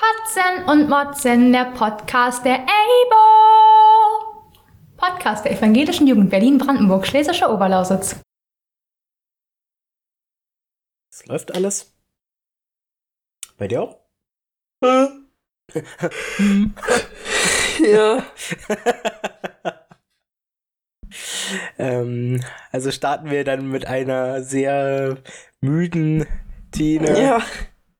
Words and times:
Kotzen 0.00 0.64
und 0.66 0.88
Motzen, 0.88 1.52
der 1.52 1.66
Podcast 1.72 2.42
der 2.46 2.60
EIBO. 2.60 3.20
Podcast 4.96 5.44
der 5.44 5.52
Evangelischen 5.52 6.06
Jugend 6.06 6.30
Berlin-Brandenburg, 6.30 7.06
Schlesische 7.06 7.50
Oberlausitz. 7.50 8.18
Es 11.12 11.26
läuft 11.26 11.54
alles. 11.54 11.94
Bei 13.58 13.68
dir 13.68 13.82
auch? 13.82 14.00
ja. 17.80 18.24
ähm, 21.78 22.42
also 22.72 22.90
starten 22.90 23.28
wir 23.30 23.44
dann 23.44 23.70
mit 23.70 23.86
einer 23.86 24.42
sehr 24.42 25.18
müden 25.60 26.26
Tine 26.72 27.20
Ja. 27.20 27.42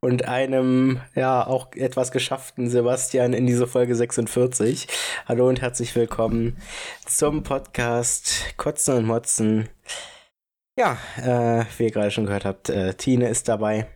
Und 0.00 0.26
einem 0.26 1.00
ja 1.14 1.46
auch 1.46 1.72
etwas 1.72 2.10
geschafften 2.10 2.70
Sebastian 2.70 3.34
in 3.34 3.46
diese 3.46 3.66
Folge 3.66 3.94
46. 3.94 4.88
Hallo 5.26 5.46
und 5.48 5.60
herzlich 5.60 5.94
willkommen 5.94 6.56
zum 7.06 7.42
Podcast 7.42 8.54
Kotzen 8.56 8.96
und 8.96 9.04
Motzen. 9.04 9.68
Ja, 10.78 10.96
äh, 11.18 11.64
wie 11.76 11.84
ihr 11.84 11.90
gerade 11.90 12.10
schon 12.10 12.24
gehört 12.24 12.46
habt, 12.46 12.70
äh, 12.70 12.94
Tine 12.94 13.28
ist 13.28 13.48
dabei. 13.48 13.88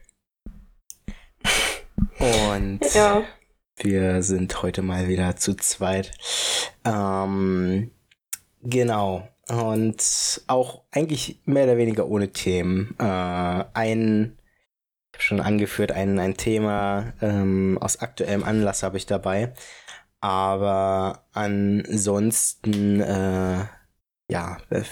Und 2.18 2.80
Ja. 2.95 3.23
wir 3.79 4.23
sind 4.23 4.62
heute 4.62 4.82
mal 4.82 5.09
wieder 5.09 5.37
zu 5.37 5.55
zweit. 5.55 6.10
Ähm, 6.84 7.91
genau. 8.62 9.27
Und 9.48 10.43
auch 10.48 10.82
eigentlich 10.91 11.41
mehr 11.46 11.65
oder 11.65 11.79
weniger 11.79 12.07
ohne 12.09 12.29
Themen. 12.29 12.95
Äh, 12.98 13.65
ein, 13.73 14.37
schon 15.18 15.41
angeführt, 15.41 15.92
ein, 15.92 16.18
ein 16.18 16.36
Thema 16.36 17.12
ähm, 17.23 17.78
aus 17.80 17.98
aktuellem 18.00 18.45
Anlass 18.45 18.82
habe 18.82 18.96
ich 18.96 19.06
dabei. 19.06 19.52
Aber 20.20 21.27
ansonsten, 21.32 23.01
äh, 23.01 23.65
ja, 24.30 24.59
äh, 24.71 24.82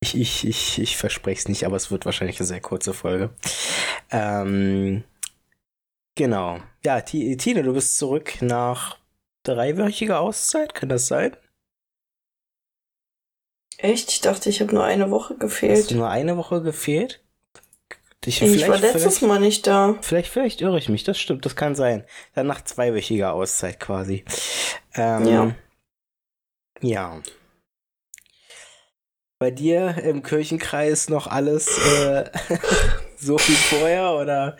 ich, 0.00 0.16
ich, 0.16 0.46
ich, 0.46 0.78
ich 0.80 0.96
verspreche 0.96 1.40
es 1.40 1.48
nicht, 1.48 1.64
aber 1.66 1.76
es 1.76 1.90
wird 1.90 2.06
wahrscheinlich 2.06 2.40
eine 2.40 2.46
sehr 2.46 2.60
kurze 2.60 2.94
Folge. 2.94 3.30
Ähm, 4.10 5.04
Genau. 6.14 6.60
Ja, 6.84 7.00
Ti- 7.00 7.36
Tine, 7.36 7.62
du 7.62 7.72
bist 7.72 7.96
zurück 7.96 8.42
nach 8.42 8.98
dreiwöchiger 9.44 10.20
Auszeit, 10.20 10.74
kann 10.74 10.88
das 10.90 11.06
sein? 11.06 11.36
Echt? 13.78 14.10
Ich 14.10 14.20
dachte, 14.20 14.48
ich 14.50 14.60
habe 14.60 14.74
nur 14.74 14.84
eine 14.84 15.10
Woche 15.10 15.34
Hast 15.34 15.40
gefehlt. 15.40 15.90
du 15.90 15.96
nur 15.96 16.08
eine 16.10 16.36
Woche 16.36 16.62
gefehlt? 16.62 17.21
Ich, 18.24 18.40
Ich 18.40 18.68
war 18.68 18.78
letztes 18.78 19.20
Mal 19.22 19.40
nicht 19.40 19.66
da. 19.66 19.96
vielleicht, 20.00 20.30
vielleicht 20.30 20.60
irre 20.60 20.78
ich 20.78 20.88
mich, 20.88 21.02
das 21.04 21.18
stimmt, 21.18 21.44
das 21.44 21.56
kann 21.56 21.74
sein. 21.74 22.04
Dann 22.34 22.46
nach 22.46 22.62
zweiwöchiger 22.62 23.32
Auszeit 23.32 23.80
quasi. 23.80 24.24
Ähm, 24.94 25.26
Ja. 25.26 25.54
Ja. 26.80 27.22
Bei 29.38 29.50
dir 29.50 29.96
im 30.04 30.22
Kirchenkreis 30.22 31.08
noch 31.08 31.26
alles 31.26 31.66
äh, 32.00 32.30
so 33.16 33.38
wie 33.40 33.54
vorher 33.56 34.12
oder? 34.12 34.56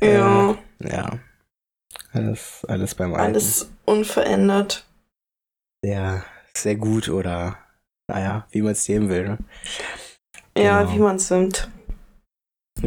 Ja. 0.00 0.52
Äh, 0.80 0.88
ja. 0.88 1.18
Alles, 2.12 2.64
alles 2.66 2.94
beim 2.94 3.12
Alten. 3.14 3.24
Alles 3.34 3.70
unverändert. 3.84 4.86
sehr, 5.84 6.24
sehr 6.56 6.76
gut 6.76 7.08
oder 7.08 7.58
naja, 8.08 8.46
wie 8.50 8.62
man 8.62 8.72
es 8.72 8.84
sehen 8.84 9.08
will. 9.08 9.28
Ne? 9.28 9.38
Ja, 10.56 10.82
Genau. 10.82 10.94
wie 10.94 10.98
man 11.00 11.16
es 11.16 11.30
nimmt. 11.30 11.68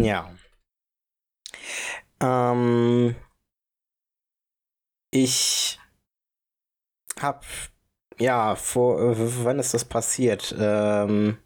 Ja. 0.04 0.32
Ähm, 2.20 3.16
ich 5.12 5.80
hab, 7.20 7.46
ja, 8.20 8.56
vor, 8.56 9.00
äh, 9.02 9.16
wann 9.44 9.60
ist 9.60 9.74
das 9.74 9.86
passiert? 9.86 10.56
Ähm, 10.58 11.38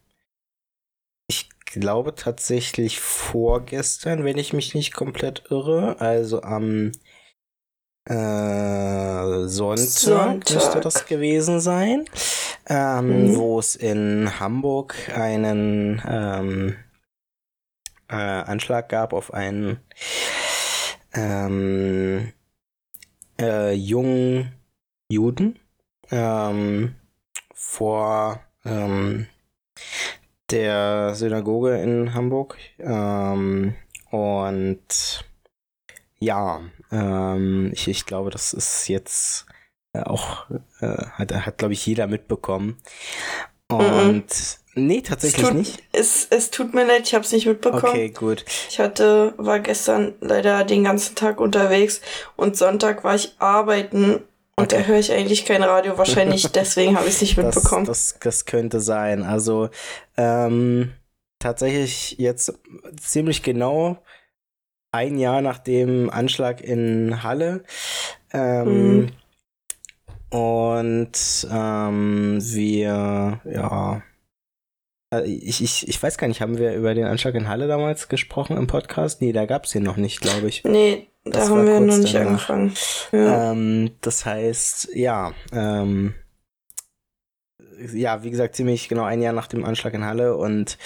ich 1.27 1.49
glaube 1.65 2.15
tatsächlich 2.15 2.99
vorgestern, 2.99 4.23
wenn 4.25 4.37
ich 4.37 4.53
mich 4.53 4.73
nicht 4.75 4.93
komplett 4.93 5.43
irre. 5.49 5.99
Also 5.99 6.41
am 6.41 6.91
äh, 8.05 9.47
Sonntag, 9.47 9.87
Sonntag. 9.87 10.49
müsste 10.55 10.79
das 10.81 11.05
gewesen 11.05 11.59
sein, 11.61 12.05
ähm, 12.67 13.31
Mhm. 13.31 13.37
wo 13.37 13.59
es 13.59 13.75
in 13.75 14.39
Hamburg 14.39 14.95
einen 15.15 16.01
ähm, 16.05 16.75
äh, 18.11 18.15
Anschlag 18.15 18.89
gab 18.89 19.13
auf 19.13 19.33
einen 19.33 19.79
ähm, 21.13 22.33
äh, 23.39 23.73
jungen 23.73 24.53
Juden 25.09 25.59
ähm, 26.11 26.95
vor 27.53 28.41
ähm, 28.65 29.27
der 30.51 31.15
Synagoge 31.15 31.81
in 31.81 32.13
Hamburg. 32.13 32.57
Ähm, 32.79 33.75
und 34.09 35.25
ja, 36.19 36.61
ähm, 36.91 37.71
ich, 37.73 37.87
ich 37.87 38.05
glaube, 38.05 38.29
das 38.29 38.53
ist 38.53 38.87
jetzt 38.87 39.45
äh, 39.93 40.01
auch, 40.01 40.49
äh, 40.79 41.05
hat, 41.13 41.33
hat 41.33 41.57
glaube 41.57 41.73
ich, 41.73 41.85
jeder 41.85 42.07
mitbekommen. 42.07 42.77
Und 43.79 44.25
nee, 44.75 45.01
tatsächlich 45.01 45.45
tut- 45.47 45.53
nicht. 45.55 45.83
Es, 45.91 46.27
es 46.29 46.51
tut 46.51 46.73
mir 46.73 46.85
leid, 46.85 47.03
ich 47.07 47.13
habe 47.13 47.23
es 47.25 47.31
nicht 47.31 47.45
mitbekommen. 47.45 47.83
Okay, 47.85 48.09
gut. 48.09 48.45
Ich 48.69 48.79
hatte, 48.79 49.33
war 49.37 49.59
gestern 49.59 50.13
leider 50.21 50.63
den 50.63 50.83
ganzen 50.83 51.15
Tag 51.15 51.39
unterwegs 51.39 52.01
und 52.35 52.57
Sonntag 52.57 53.03
war 53.03 53.15
ich 53.15 53.33
arbeiten 53.39 54.21
und 54.55 54.71
da 54.71 54.77
Okay. 54.77 54.87
höre 54.87 54.99
ich 54.99 55.11
eigentlich 55.11 55.45
kein 55.45 55.63
Radio, 55.63 55.97
wahrscheinlich 55.97 56.47
deswegen 56.51 56.97
habe 56.97 57.07
ich 57.07 57.15
es 57.15 57.21
nicht 57.21 57.37
Das, 57.37 57.55
mitbekommen. 57.55 57.85
das, 57.85 58.15
das 58.21 58.45
könnte 58.45 58.79
sein. 58.79 59.23
Also 59.23 59.69
ähm, 60.17 60.91
tatsächlich 61.39 62.17
jetzt 62.19 62.53
ziemlich 62.99 63.43
genau 63.43 63.97
ein 64.93 65.17
Jahr 65.17 65.41
nach 65.41 65.57
dem 65.57 66.09
Anschlag 66.09 66.61
in 66.61 67.23
Halle. 67.23 67.63
Ähm, 68.33 68.97
Mhm. 68.97 69.11
Und 70.31 71.47
ähm, 71.51 72.37
wir, 72.41 73.41
ja. 73.45 74.01
Äh, 75.13 75.23
Ich, 75.25 75.61
ich, 75.61 75.87
ich 75.87 76.01
weiß 76.01 76.17
gar 76.17 76.27
nicht, 76.27 76.41
haben 76.41 76.57
wir 76.57 76.73
über 76.73 76.93
den 76.93 77.05
Anschlag 77.05 77.35
in 77.35 77.47
Halle 77.49 77.67
damals 77.67 78.07
gesprochen 78.07 78.55
im 78.57 78.67
Podcast? 78.67 79.21
Nee, 79.21 79.33
da 79.33 79.45
gab 79.45 79.65
es 79.65 79.71
den 79.71 79.83
noch 79.83 79.97
nicht, 79.97 80.21
glaube 80.21 80.47
ich. 80.47 80.63
nee, 80.63 81.07
das 81.25 81.47
da 81.49 81.51
haben 81.51 81.65
wir 81.67 81.79
noch 81.81 81.97
nicht 81.97 82.15
danach. 82.15 82.27
angefangen. 82.49 82.73
Ja. 83.11 83.51
Ähm, 83.51 83.91
das 84.01 84.25
heißt, 84.25 84.89
ja, 84.95 85.33
ähm, 85.51 86.15
ja, 87.93 88.23
wie 88.23 88.31
gesagt, 88.31 88.55
ziemlich 88.55 88.87
genau 88.89 89.03
ein 89.03 89.21
Jahr 89.21 89.33
nach 89.33 89.47
dem 89.47 89.65
Anschlag 89.65 89.93
in 89.93 90.05
Halle 90.05 90.37
und 90.37 90.77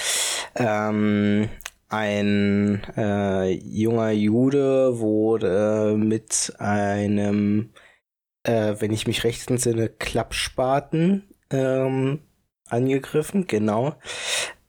ähm, 0.56 1.50
ein 1.90 2.82
äh, 2.98 3.52
junger 3.52 4.10
Jude 4.12 4.98
wurde 5.00 5.96
mit 5.98 6.54
einem, 6.58 7.70
äh, 8.46 8.76
wenn 8.80 8.92
ich 8.92 9.08
mich 9.08 9.24
recht 9.24 9.50
entsinne, 9.50 9.90
Klappspaten 9.90 11.24
ähm, 11.52 12.20
angegriffen, 12.70 13.48
genau. 13.48 13.96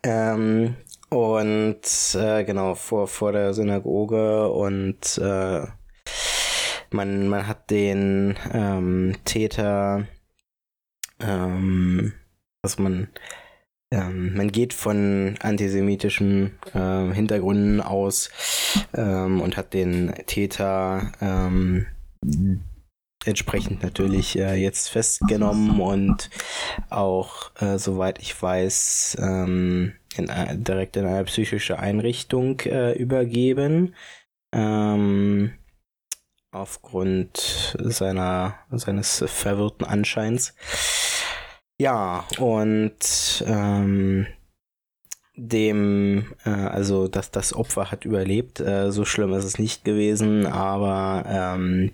Ähm, 0.02 0.76
und 1.08 1.80
äh, 2.14 2.44
genau, 2.44 2.74
vor, 2.74 3.06
vor 3.06 3.32
der 3.32 3.54
Synagoge 3.54 4.50
und 4.50 5.18
äh, 5.18 5.66
man, 6.90 7.28
man 7.28 7.46
hat 7.46 7.70
den 7.70 8.36
ähm, 8.52 9.16
Täter, 9.24 10.06
ähm, 11.20 12.12
was 12.62 12.78
man, 12.78 13.08
ähm, 13.92 14.34
man 14.36 14.50
geht 14.50 14.72
von 14.72 15.36
antisemitischen 15.40 16.58
ähm, 16.74 17.12
Hintergründen 17.12 17.80
aus 17.80 18.30
ähm, 18.94 19.40
und 19.40 19.56
hat 19.56 19.74
den 19.74 20.12
Täter 20.26 21.12
ähm, 21.20 21.86
entsprechend 23.26 23.82
natürlich 23.82 24.38
äh, 24.38 24.54
jetzt 24.54 24.88
festgenommen 24.88 25.80
und 25.80 26.30
auch, 26.90 27.50
äh, 27.60 27.78
soweit 27.78 28.20
ich 28.20 28.40
weiß, 28.40 29.18
ähm, 29.20 29.92
in, 30.16 30.30
ein- 30.30 30.64
direkt 30.64 30.96
in 30.96 31.06
eine 31.06 31.24
psychische 31.24 31.78
Einrichtung 31.78 32.60
äh, 32.60 32.92
übergeben. 32.92 33.94
Ähm, 34.52 35.52
aufgrund 36.52 37.76
seiner, 37.78 38.54
seines 38.70 39.22
verwirrten 39.26 39.84
Anscheins. 39.84 40.54
Ja, 41.78 42.24
und 42.38 43.44
ähm, 43.46 44.26
dem, 45.36 46.32
äh, 46.46 46.50
also 46.50 47.08
das, 47.08 47.30
das 47.30 47.52
Opfer 47.52 47.90
hat 47.90 48.06
überlebt, 48.06 48.60
äh, 48.60 48.90
so 48.90 49.04
schlimm 49.04 49.34
ist 49.34 49.44
es 49.44 49.58
nicht 49.58 49.84
gewesen, 49.84 50.46
aber 50.46 51.24
ähm, 51.28 51.92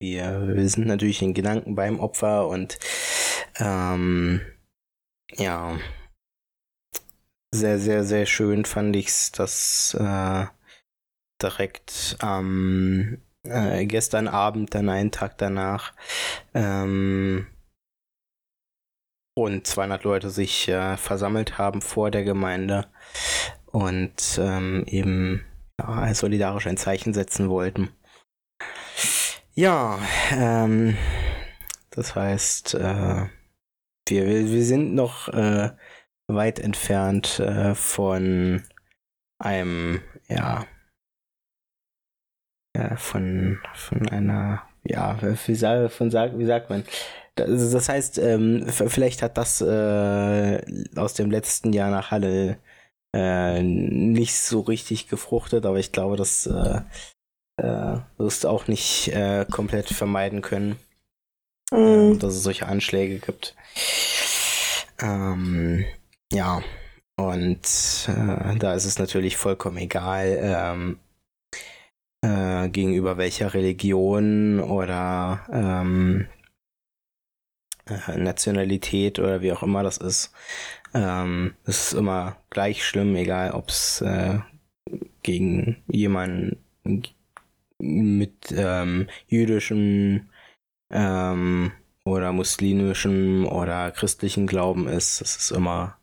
wir, 0.00 0.56
wir 0.56 0.68
sind 0.68 0.86
natürlich 0.86 1.22
in 1.22 1.34
Gedanken 1.34 1.74
beim 1.74 2.00
Opfer 2.00 2.48
und 2.48 2.78
ähm, 3.58 4.40
ja, 5.32 5.78
sehr, 7.54 7.78
sehr, 7.78 8.04
sehr 8.04 8.26
schön 8.26 8.64
fand 8.64 8.96
ich's, 8.96 9.32
dass 9.32 9.94
äh, 9.94 10.46
direkt 11.40 12.16
am 12.18 13.18
äh, 13.44 13.86
gestern 13.86 14.28
Abend, 14.28 14.74
dann 14.74 14.88
einen 14.88 15.12
Tag 15.12 15.38
danach, 15.38 15.92
ähm, 16.54 17.46
rund 19.38 19.66
200 19.66 20.04
Leute 20.04 20.30
sich 20.30 20.68
äh, 20.68 20.96
versammelt 20.96 21.58
haben 21.58 21.82
vor 21.82 22.10
der 22.10 22.24
Gemeinde 22.24 22.86
und 23.66 24.38
ähm, 24.38 24.84
eben 24.86 25.44
ja, 25.80 26.14
solidarisch 26.14 26.66
ein 26.66 26.76
Zeichen 26.76 27.12
setzen 27.14 27.48
wollten. 27.48 27.90
Ja, 29.56 30.00
ähm, 30.32 30.96
das 31.90 32.16
heißt, 32.16 32.74
äh, 32.74 33.26
wir, 34.08 34.26
wir 34.26 34.64
sind 34.64 34.94
noch 34.94 35.28
äh, 35.28 35.70
weit 36.26 36.58
entfernt 36.58 37.38
äh, 37.38 37.76
von 37.76 38.64
einem, 39.38 40.02
ja, 40.28 40.66
äh, 42.72 42.96
von, 42.96 43.60
von 43.74 44.08
einer, 44.08 44.62
ja, 44.82 45.18
wie, 45.46 45.54
sag, 45.54 45.92
von, 45.92 46.12
wie 46.12 46.46
sagt 46.46 46.70
man? 46.70 46.84
Das, 47.36 47.70
das 47.70 47.88
heißt, 47.88 48.18
ähm, 48.18 48.66
vielleicht 48.68 49.22
hat 49.22 49.38
das 49.38 49.60
äh, 49.60 50.62
aus 50.96 51.14
dem 51.14 51.30
letzten 51.30 51.72
Jahr 51.72 51.90
nach 51.92 52.10
Halle 52.10 52.58
äh, 53.14 53.62
nicht 53.62 54.34
so 54.34 54.60
richtig 54.60 55.08
gefruchtet, 55.08 55.64
aber 55.64 55.78
ich 55.78 55.92
glaube, 55.92 56.16
das 56.16 56.48
äh, 57.56 57.98
wirst 58.18 58.44
du 58.44 58.48
auch 58.48 58.66
nicht 58.68 59.08
äh, 59.08 59.46
komplett 59.50 59.88
vermeiden 59.88 60.42
können, 60.42 60.76
mhm. 61.70 62.18
dass 62.18 62.34
es 62.34 62.42
solche 62.42 62.66
Anschläge 62.66 63.18
gibt. 63.18 63.54
Ähm, 65.00 65.84
ja, 66.32 66.62
und 67.16 68.08
äh, 68.08 68.56
da 68.56 68.74
ist 68.74 68.84
es 68.84 68.98
natürlich 68.98 69.36
vollkommen 69.36 69.78
egal, 69.78 70.38
ähm, 70.40 70.98
äh, 72.22 72.68
gegenüber 72.70 73.18
welcher 73.18 73.54
Religion 73.54 74.60
oder 74.60 75.46
ähm, 75.52 76.26
äh, 77.86 78.16
Nationalität 78.16 79.18
oder 79.18 79.42
wie 79.42 79.52
auch 79.52 79.62
immer 79.62 79.82
das 79.82 79.98
ist. 79.98 80.32
Ähm, 80.94 81.54
es 81.64 81.88
ist 81.88 81.92
immer 81.92 82.36
gleich 82.50 82.84
schlimm, 82.84 83.14
egal 83.14 83.52
ob 83.52 83.68
es 83.68 84.00
äh, 84.00 84.38
gegen 85.22 85.82
jemanden 85.86 87.02
mit 87.84 88.52
ähm, 88.56 89.08
jüdischem 89.26 90.30
ähm, 90.90 91.72
oder 92.04 92.32
muslimischem 92.32 93.46
oder 93.46 93.90
christlichem 93.90 94.46
Glauben 94.46 94.88
ist. 94.88 95.20
Es 95.20 95.36
ist 95.36 95.50
immer 95.50 95.98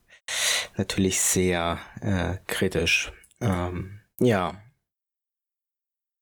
natürlich 0.77 1.19
sehr 1.21 1.79
äh, 2.01 2.37
kritisch. 2.47 3.11
Ähm, 3.41 3.99
ja. 4.19 4.61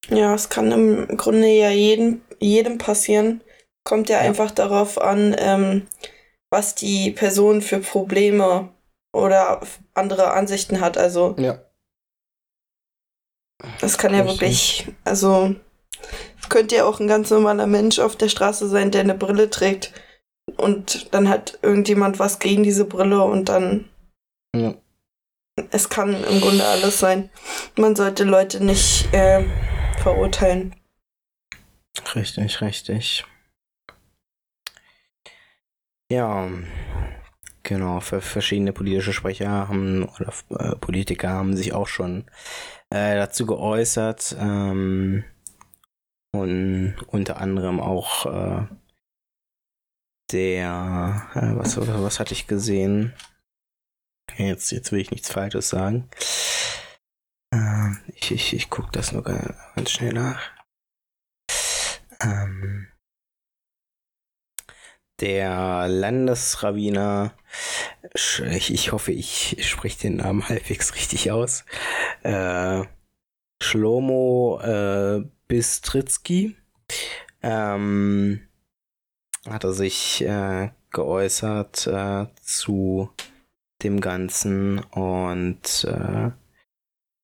Ja, 0.10 0.34
es 0.34 0.50
kann 0.50 0.72
im 0.72 1.18
Grunde 1.18 1.48
ja 1.48 1.70
jedem, 1.70 2.22
jedem 2.40 2.78
passieren. 2.78 3.42
Kommt 3.84 4.10
ja, 4.10 4.18
ja. 4.18 4.24
einfach 4.24 4.52
darauf 4.52 5.00
an, 5.00 5.36
ähm, 5.38 5.88
was 6.50 6.76
die 6.76 7.12
Person 7.12 7.62
für 7.62 7.80
Probleme 7.80 8.74
oder 9.14 9.62
andere 9.94 10.32
Ansichten 10.32 10.82
hat. 10.82 10.98
Also 10.98 11.36
ja. 11.38 11.62
Das 13.82 13.98
kann 13.98 14.14
ja 14.14 14.26
wirklich, 14.26 14.88
also 15.04 15.56
es 16.42 16.50
könnte 16.50 16.76
ja 16.78 16.86
auch 16.86 17.00
ein 17.00 17.08
ganz 17.08 17.30
normaler 17.30 17.68
Mensch 17.68 18.00
auf 18.00 18.16
der 18.16 18.30
Straße 18.30 18.70
sein, 18.70 18.92
der 18.92 19.02
eine 19.02 19.16
Brille 19.16 19.50
trägt 19.50 19.94
und 20.58 21.14
dann 21.14 21.30
hat 21.30 21.60
irgendjemand 21.62 22.20
was 22.20 22.40
gegen 22.40 22.64
diese 22.64 22.86
Brille 22.86 23.22
und 23.24 23.50
dann 23.50 23.90
ja. 24.56 24.74
es 25.72 25.90
kann 25.90 26.24
im 26.24 26.42
Grunde 26.42 26.66
alles 26.66 27.00
sein. 27.00 27.30
Man 27.76 27.96
sollte 27.96 28.24
Leute 28.24 28.64
nicht 28.64 29.14
äh, 29.14 29.44
verurteilen. 30.02 30.76
Richtig, 32.16 32.62
richtig. 32.62 33.26
Ja, 36.12 36.50
genau. 37.70 38.02
Für 38.02 38.20
verschiedene 38.20 38.74
politische 38.74 39.14
Sprecher 39.14 39.50
haben 39.50 40.04
oder 40.04 40.34
äh, 40.50 40.76
Politiker 40.76 41.30
haben 41.30 41.56
sich 41.56 41.72
auch 41.72 41.88
schon 41.88 42.26
äh, 42.90 43.16
dazu 43.16 43.46
geäußert. 43.46 44.36
Ähm, 44.38 45.24
und 46.32 46.96
unter 47.08 47.38
anderem 47.38 47.80
auch 47.80 48.26
äh, 48.26 48.68
der, 50.32 51.30
äh, 51.34 51.56
was, 51.56 51.78
was 51.78 52.20
hatte 52.20 52.34
ich 52.34 52.48
gesehen? 52.48 53.14
Jetzt, 54.38 54.72
jetzt 54.72 54.92
will 54.92 55.00
ich 55.00 55.12
nichts 55.12 55.32
Falsches 55.32 55.70
sagen. 55.70 56.10
Äh, 57.52 57.92
ich 58.16 58.32
ich, 58.32 58.54
ich 58.54 58.70
gucke 58.70 58.92
das 58.92 59.12
nur 59.12 59.24
ganz 59.24 59.90
schnell 59.90 60.14
nach. 60.14 60.42
Ähm, 62.22 62.88
der 65.22 65.88
Landesrabbiner, 65.88 67.34
ich, 68.14 68.74
ich 68.74 68.92
hoffe, 68.92 69.12
ich 69.12 69.58
spreche 69.68 70.00
den 70.00 70.18
Namen 70.18 70.48
halbwegs 70.48 70.96
richtig 70.96 71.32
aus, 71.32 71.66
äh, 72.24 72.84
Shlomo 73.62 74.60
äh, 74.62 75.24
Bistritzky, 75.48 76.56
ähm, 77.42 78.48
hat 79.48 79.64
er 79.64 79.74
sich 79.74 80.22
äh, 80.22 80.70
geäußert 80.92 81.88
äh, 81.88 82.28
zu 82.42 83.12
dem 83.84 84.02
Ganzen 84.02 84.80
und 84.80 85.86
äh, 85.86 86.32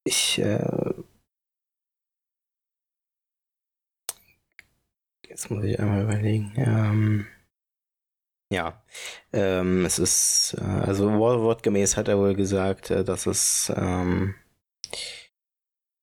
ich 0.05 0.39
äh, 0.39 0.93
jetzt 5.27 5.49
muss 5.51 5.63
ich 5.65 5.79
einmal 5.79 6.03
überlegen. 6.03 6.53
Ähm, 6.55 7.27
ja, 8.55 8.81
ähm, 9.33 9.83
es 9.85 9.99
ist, 9.99 10.55
äh, 10.57 10.63
also 10.63 11.11
wortgemäß 11.11 11.97
hat 11.97 12.07
er 12.07 12.17
wohl 12.17 12.35
gesagt, 12.35 12.89
äh, 12.89 13.03
dass 13.03 13.25
es, 13.25 13.71
ähm, 13.75 14.35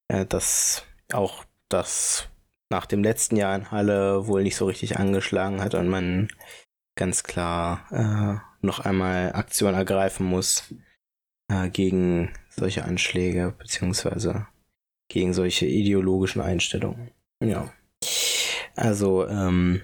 äh, 0.08 0.26
dass 0.26 0.84
auch 1.12 1.44
das 1.70 2.28
nach 2.68 2.84
dem 2.84 3.02
letzten 3.02 3.36
Jahr 3.36 3.56
in 3.56 3.70
Halle 3.70 4.26
wohl 4.26 4.42
nicht 4.42 4.56
so 4.56 4.66
richtig 4.66 4.98
angeschlagen 4.98 5.62
hat 5.62 5.74
und 5.74 5.88
man 5.88 6.28
ganz 6.94 7.22
klar 7.22 7.86
äh, 7.90 8.66
noch 8.66 8.80
einmal 8.80 9.32
Aktion 9.32 9.72
ergreifen 9.72 10.26
muss 10.26 10.74
äh, 11.48 11.70
gegen 11.70 12.34
solche 12.50 12.84
Anschläge 12.84 13.54
beziehungsweise 13.58 14.46
gegen 15.08 15.32
solche 15.32 15.64
ideologischen 15.64 16.42
Einstellungen. 16.42 17.12
Ja. 17.42 17.72
Also, 18.76 19.26
ähm, 19.26 19.82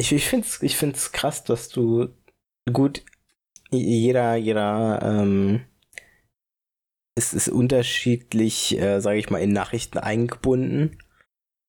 ich, 0.00 0.12
ich 0.12 0.26
finde 0.26 0.46
es 0.46 0.62
ich 0.62 0.76
find's 0.76 1.12
krass, 1.12 1.44
dass 1.44 1.68
du 1.68 2.08
gut, 2.72 3.04
jeder, 3.70 4.34
jeder 4.36 5.00
ähm, 5.02 5.64
ist, 7.16 7.34
ist 7.34 7.48
unterschiedlich, 7.48 8.78
äh, 8.78 9.00
sage 9.00 9.18
ich 9.18 9.30
mal, 9.30 9.38
in 9.42 9.52
Nachrichten 9.52 9.98
eingebunden. 9.98 10.98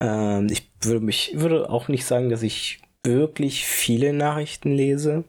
Ähm, 0.01 0.47
ich 0.49 0.71
würde 0.81 1.01
mich, 1.05 1.33
würde 1.35 1.69
auch 1.69 1.89
nicht 1.89 2.05
sagen, 2.05 2.29
dass 2.29 2.41
ich 2.41 2.81
wirklich 3.03 3.65
viele 3.65 4.13
Nachrichten 4.13 4.71
lese 4.71 5.25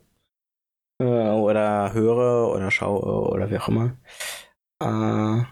äh, 1.00 1.04
oder 1.04 1.92
höre 1.92 2.54
oder 2.54 2.70
schaue 2.70 3.30
oder 3.30 3.50
wie 3.50 3.58
auch 3.58 3.68
immer. 3.68 3.96
Äh, 4.80 5.44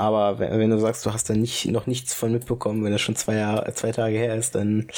aber 0.00 0.38
wenn, 0.38 0.58
wenn, 0.58 0.70
du 0.70 0.78
sagst, 0.78 1.04
du 1.06 1.12
hast 1.12 1.28
da 1.30 1.34
nicht, 1.34 1.66
noch 1.66 1.86
nichts 1.86 2.14
von 2.14 2.32
mitbekommen, 2.32 2.84
wenn 2.84 2.92
das 2.92 3.00
schon 3.00 3.16
zwei, 3.16 3.36
Jahre, 3.36 3.72
zwei 3.74 3.92
Tage 3.92 4.16
her 4.16 4.36
ist, 4.36 4.54
dann 4.54 4.88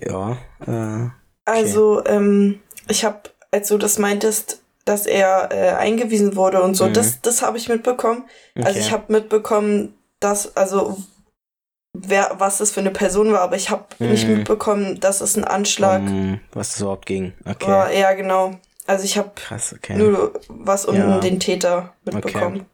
ja. 0.00 0.38
Äh, 0.66 0.70
okay. 0.70 1.10
Also, 1.44 2.04
ähm, 2.06 2.60
ich 2.88 3.04
habe, 3.04 3.20
als 3.50 3.68
du 3.68 3.78
das 3.78 3.98
meintest, 3.98 4.62
dass 4.84 5.06
er 5.06 5.50
äh, 5.52 5.70
eingewiesen 5.70 6.36
wurde 6.36 6.62
und 6.62 6.74
so, 6.74 6.86
mhm. 6.86 6.92
das, 6.94 7.20
das 7.20 7.42
habe 7.42 7.58
ich 7.58 7.68
mitbekommen. 7.68 8.24
Also, 8.54 8.58
okay. 8.58 8.66
Also 8.66 8.80
ich 8.80 8.92
habe 8.92 9.12
mitbekommen, 9.12 9.94
dass, 10.20 10.56
also 10.56 10.98
wer, 11.92 12.34
was 12.38 12.58
das 12.58 12.70
für 12.72 12.80
eine 12.80 12.90
Person 12.90 13.32
war, 13.32 13.40
aber 13.40 13.56
ich 13.56 13.70
habe 13.70 13.84
mhm. 13.98 14.10
nicht 14.10 14.26
mitbekommen, 14.26 15.00
dass 15.00 15.20
es 15.20 15.36
ein 15.36 15.44
Anschlag. 15.44 16.00
Um, 16.02 16.40
was 16.52 16.74
es 16.74 16.80
überhaupt 16.80 17.06
ging. 17.06 17.32
Okay. 17.44 17.66
War, 17.66 17.92
ja, 17.92 18.12
genau. 18.12 18.52
Also 18.86 19.04
ich 19.04 19.16
habe 19.16 19.30
okay. 19.72 19.96
nur 19.96 20.32
was 20.48 20.84
um 20.84 20.96
ja. 20.96 21.20
den 21.20 21.38
Täter 21.38 21.94
mitbekommen. 22.04 22.66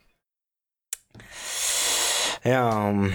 Okay. 1.15 2.51
Ja, 2.51 2.89
um, 2.89 3.13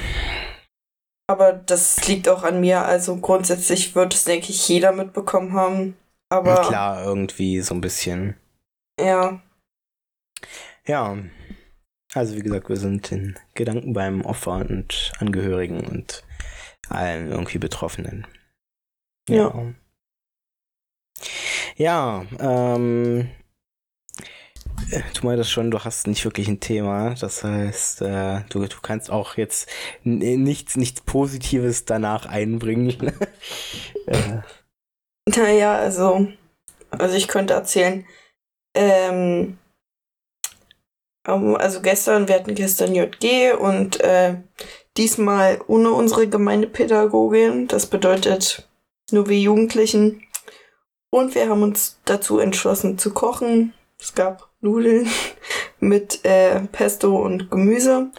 aber 1.27 1.53
das 1.53 2.07
liegt 2.07 2.27
auch 2.29 2.43
an 2.43 2.59
mir. 2.59 2.83
Also 2.83 3.17
grundsätzlich 3.17 3.95
wird 3.95 4.13
es, 4.13 4.25
denke 4.25 4.49
ich, 4.49 4.67
jeder 4.67 4.91
mitbekommen 4.91 5.53
haben. 5.53 5.95
Aber. 6.29 6.55
Na 6.55 6.67
klar, 6.67 7.03
irgendwie 7.03 7.61
so 7.61 7.73
ein 7.73 7.81
bisschen. 7.81 8.35
Ja. 8.99 9.41
Ja. 10.85 11.17
Also 12.13 12.35
wie 12.35 12.41
gesagt, 12.41 12.69
wir 12.69 12.77
sind 12.77 13.11
in 13.11 13.39
Gedanken 13.55 13.93
beim 13.93 14.23
Opfer 14.23 14.57
und 14.57 15.13
Angehörigen 15.19 15.85
und 15.87 16.23
allen 16.89 17.31
irgendwie 17.31 17.57
Betroffenen. 17.57 18.27
Ja. 19.27 19.73
Ja, 21.75 22.25
ja 22.39 22.75
ähm, 22.75 23.31
du 25.13 25.25
meintest 25.25 25.51
schon, 25.51 25.71
du 25.71 25.79
hast 25.79 26.07
nicht 26.07 26.23
wirklich 26.25 26.47
ein 26.47 26.59
Thema. 26.59 27.15
Das 27.19 27.43
heißt, 27.43 28.01
äh, 28.01 28.41
du, 28.49 28.65
du 28.65 28.77
kannst 28.81 29.09
auch 29.09 29.37
jetzt 29.37 29.69
nichts, 30.03 30.75
nichts 30.75 31.01
Positives 31.01 31.85
danach 31.85 32.25
einbringen. 32.25 32.95
äh. 34.07 34.39
Naja, 35.25 35.75
also, 35.75 36.27
also 36.89 37.15
ich 37.15 37.27
könnte 37.27 37.53
erzählen, 37.53 38.05
ähm, 38.75 39.57
also 41.23 41.81
gestern, 41.81 42.27
wir 42.27 42.35
hatten 42.35 42.55
gestern 42.55 42.93
JG 42.93 43.53
und 43.53 44.01
äh, 44.01 44.35
diesmal 44.97 45.61
ohne 45.67 45.91
unsere 45.91 46.27
Gemeindepädagogin. 46.27 47.67
Das 47.67 47.85
bedeutet 47.85 48.67
nur 49.11 49.29
wir 49.29 49.39
Jugendlichen. 49.39 50.23
Und 51.09 51.35
wir 51.35 51.47
haben 51.47 51.63
uns 51.63 51.99
dazu 52.05 52.39
entschlossen 52.39 52.97
zu 52.97 53.13
kochen. 53.13 53.73
Es 53.99 54.15
gab 54.15 54.52
Nudeln 54.63 55.07
mit 55.79 56.23
äh, 56.25 56.61
Pesto 56.71 57.17
und 57.17 57.51
Gemüse. 57.51 58.11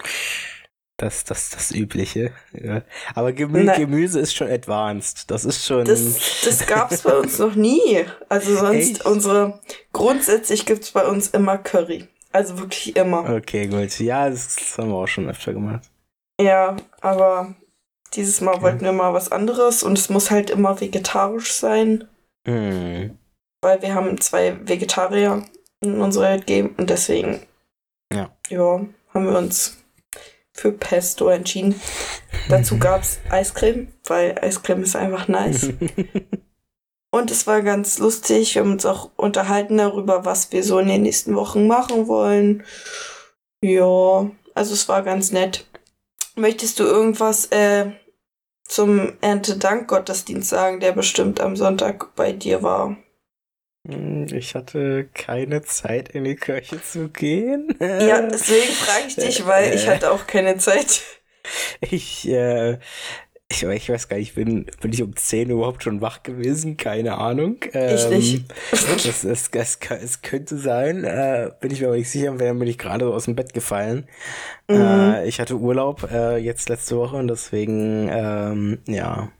Das, 0.97 1.25
das, 1.25 1.49
das 1.49 1.71
Übliche. 1.71 2.31
Ja. 2.53 2.81
Aber 3.15 3.33
Gemü 3.33 3.63
Na, 3.65 3.75
Gemüse 3.75 4.21
ist 4.21 4.33
schon 4.33 4.49
advanced. 4.49 5.29
Das 5.29 5.43
ist 5.43 5.65
schon. 5.65 5.83
Das, 5.83 6.41
das 6.45 6.65
gab 6.65 6.89
es 6.91 7.01
bei 7.01 7.17
uns 7.17 7.37
noch 7.37 7.55
nie. 7.55 8.05
Also 8.29 8.55
sonst 8.55 8.91
Echt? 8.91 9.05
unsere. 9.05 9.59
Grundsätzlich 9.91 10.65
gibt 10.65 10.83
es 10.83 10.91
bei 10.91 11.05
uns 11.05 11.27
immer 11.29 11.57
Curry. 11.57 12.07
Also 12.31 12.59
wirklich 12.59 12.95
immer. 12.95 13.29
Okay, 13.29 13.67
gut. 13.67 13.99
Ja, 13.99 14.29
das, 14.29 14.55
das 14.55 14.77
haben 14.77 14.89
wir 14.89 14.95
auch 14.95 15.07
schon 15.07 15.29
öfter 15.29 15.51
gemacht. 15.51 15.89
Ja, 16.39 16.77
aber 17.01 17.55
dieses 18.13 18.39
Mal 18.39 18.55
okay. 18.55 18.63
wollten 18.63 18.81
wir 18.81 18.93
mal 18.93 19.13
was 19.13 19.31
anderes 19.31 19.83
und 19.83 19.97
es 19.97 20.09
muss 20.09 20.31
halt 20.31 20.49
immer 20.49 20.79
vegetarisch 20.79 21.51
sein. 21.53 22.07
Mm. 22.45 23.11
Weil 23.61 23.81
wir 23.81 23.95
haben 23.95 24.19
zwei 24.21 24.57
Vegetarier 24.65 25.43
in 25.85 26.01
unserer 26.01 26.35
WG 26.35 26.69
und 26.77 26.89
deswegen 26.89 27.41
ja. 28.11 28.29
ja, 28.49 28.85
haben 29.13 29.25
wir 29.25 29.37
uns 29.37 29.77
für 30.53 30.71
Pesto 30.71 31.27
entschieden. 31.27 31.79
Dazu 32.49 32.77
gab 32.77 33.01
es 33.01 33.19
Eiscreme, 33.29 33.87
weil 34.05 34.37
Eiscreme 34.41 34.83
ist 34.83 34.95
einfach 34.95 35.27
nice. 35.27 35.69
und 37.11 37.31
es 37.31 37.45
war 37.47 37.61
ganz 37.61 37.97
lustig. 37.99 38.55
Wir 38.55 38.61
haben 38.61 38.71
uns 38.71 38.85
auch 38.85 39.11
unterhalten 39.17 39.77
darüber, 39.77 40.25
was 40.25 40.51
wir 40.51 40.63
so 40.63 40.79
in 40.79 40.87
den 40.87 41.01
nächsten 41.01 41.35
Wochen 41.35 41.67
machen 41.67 42.07
wollen. 42.07 42.63
Ja, 43.61 44.29
also 44.53 44.73
es 44.73 44.87
war 44.87 45.03
ganz 45.03 45.31
nett. 45.31 45.65
Möchtest 46.35 46.79
du 46.79 46.83
irgendwas 46.83 47.45
äh, 47.47 47.91
zum 48.63 49.13
Erntedank-Gottesdienst 49.21 50.49
sagen, 50.49 50.79
der 50.79 50.91
bestimmt 50.91 51.39
am 51.39 51.55
Sonntag 51.55 52.15
bei 52.15 52.31
dir 52.31 52.63
war? 52.63 52.97
Hm, 53.87 54.27
ich 54.31 54.55
hatte 54.55 55.07
keine 55.13 55.61
Zeit, 55.61 56.09
in 56.09 56.23
die 56.23 56.35
Kirche 56.35 56.81
zu 56.81 57.09
gehen. 57.09 57.75
Ja, 57.79 58.21
deswegen 58.21 58.73
frage 58.73 59.05
ich 59.07 59.15
dich, 59.15 59.45
weil 59.45 59.73
ich 59.73 59.87
hatte 59.87 60.11
auch 60.11 60.27
keine 60.27 60.57
Zeit. 60.57 61.01
Ich, 61.79 62.27
äh, 62.27 62.79
ich, 63.47 63.61
ich 63.61 63.89
weiß 63.89 64.07
gar 64.07 64.17
nicht, 64.17 64.33
bin, 64.33 64.65
bin 64.81 64.91
ich 64.91 65.03
um 65.03 65.15
10 65.15 65.51
Uhr 65.51 65.57
überhaupt 65.57 65.83
schon 65.83 66.01
wach 66.01 66.23
gewesen? 66.23 66.77
Keine 66.77 67.19
Ahnung. 67.19 67.57
Ähm, 67.73 67.95
ich 67.95 68.09
nicht. 68.09 68.53
Es, 68.71 69.05
es, 69.05 69.23
es, 69.23 69.79
es, 69.91 70.21
könnte 70.23 70.57
sein, 70.57 71.03
äh, 71.03 71.51
bin 71.61 71.69
ich 71.69 71.81
mir 71.81 71.87
aber 71.87 71.97
nicht 71.97 72.09
sicher, 72.09 72.31
dann 72.31 72.57
bin 72.57 72.67
ich 72.67 72.79
gerade 72.79 73.07
aus 73.07 73.25
dem 73.25 73.35
Bett 73.35 73.53
gefallen. 73.53 74.07
Mhm. 74.67 74.75
Äh, 74.75 75.27
ich 75.27 75.39
hatte 75.39 75.57
Urlaub 75.57 76.09
äh, 76.11 76.37
jetzt 76.37 76.69
letzte 76.69 76.97
Woche 76.97 77.17
und 77.17 77.27
deswegen, 77.27 78.09
ähm, 78.11 78.79
ja. 78.87 79.31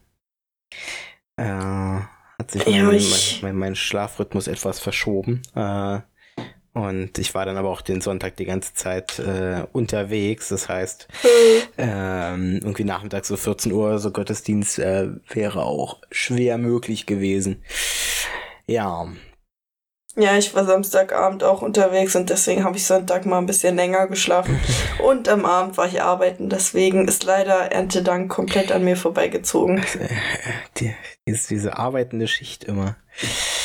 Äh, 1.37 2.01
hat 2.37 2.51
sich 2.51 2.65
mein, 2.65 2.85
mein, 2.85 3.01
mein, 3.41 3.55
mein, 3.55 3.75
Schlafrhythmus 3.75 4.47
etwas 4.47 4.79
verschoben. 4.79 5.41
Äh, 5.55 5.99
und 6.73 7.17
ich 7.19 7.33
war 7.33 7.45
dann 7.45 7.55
aber 7.55 7.69
auch 7.69 7.79
den 7.79 8.01
Sonntag 8.01 8.35
die 8.35 8.43
ganze 8.43 8.73
Zeit 8.73 9.17
äh, 9.19 9.65
unterwegs. 9.71 10.49
Das 10.49 10.67
heißt, 10.67 11.07
ähm, 11.77 12.59
irgendwie 12.61 12.83
nachmittags 12.83 13.29
so 13.29 13.37
14 13.37 13.71
Uhr 13.71 13.97
so 13.99 14.11
Gottesdienst 14.11 14.79
äh, 14.79 15.07
wäre 15.29 15.63
auch 15.63 16.01
schwer 16.11 16.57
möglich 16.57 17.05
gewesen. 17.05 17.63
Ja. 18.67 19.07
Ja, 20.17 20.37
ich 20.37 20.55
war 20.55 20.63
Samstagabend 20.63 21.43
auch 21.43 21.61
unterwegs 21.61 22.15
und 22.15 22.29
deswegen 22.29 22.63
habe 22.63 22.77
ich 22.77 22.85
Sonntag 22.85 23.25
mal 23.25 23.37
ein 23.37 23.45
bisschen 23.45 23.75
länger 23.75 24.07
geschlafen. 24.07 24.59
und 25.03 25.27
am 25.27 25.45
Abend 25.45 25.77
war 25.77 25.87
ich 25.87 26.01
arbeiten. 26.01 26.49
Deswegen 26.49 27.07
ist 27.07 27.25
leider 27.25 27.71
Erntedank 27.71 28.31
komplett 28.31 28.71
an 28.71 28.85
mir 28.85 28.95
vorbeigezogen. 28.95 29.79
Äh, 29.79 30.07
die, 30.77 30.95
ist 31.25 31.49
diese 31.49 31.77
arbeitende 31.77 32.27
Schicht 32.27 32.63
immer. 32.63 32.95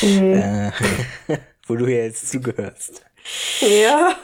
Mhm. 0.01 0.33
Äh, 0.33 0.71
wo 1.67 1.75
du 1.75 1.87
ja 1.87 2.03
jetzt 2.03 2.29
zugehörst. 2.29 3.01
Ja. 3.61 4.15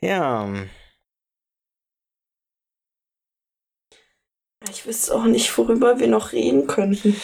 Ja. 0.00 0.48
Ich 4.70 4.86
wüsste 4.86 5.14
auch 5.14 5.24
nicht, 5.24 5.56
worüber 5.58 5.98
wir 5.98 6.08
noch 6.08 6.32
reden 6.32 6.66
könnten. 6.66 7.16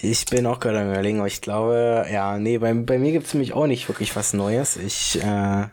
Ich 0.00 0.26
bin 0.26 0.46
auch 0.46 0.60
gerade 0.60 0.80
am 0.80 0.90
überlegen, 0.90 1.18
aber 1.18 1.26
ich 1.26 1.40
glaube, 1.40 2.06
ja, 2.10 2.38
nee, 2.38 2.58
bei, 2.58 2.72
bei 2.74 2.98
mir 2.98 3.12
gibt 3.12 3.26
es 3.26 3.34
nämlich 3.34 3.52
auch 3.52 3.66
nicht 3.66 3.88
wirklich 3.88 4.16
was 4.16 4.32
Neues. 4.32 4.76
Ich, 4.76 5.22
äh, 5.22 5.66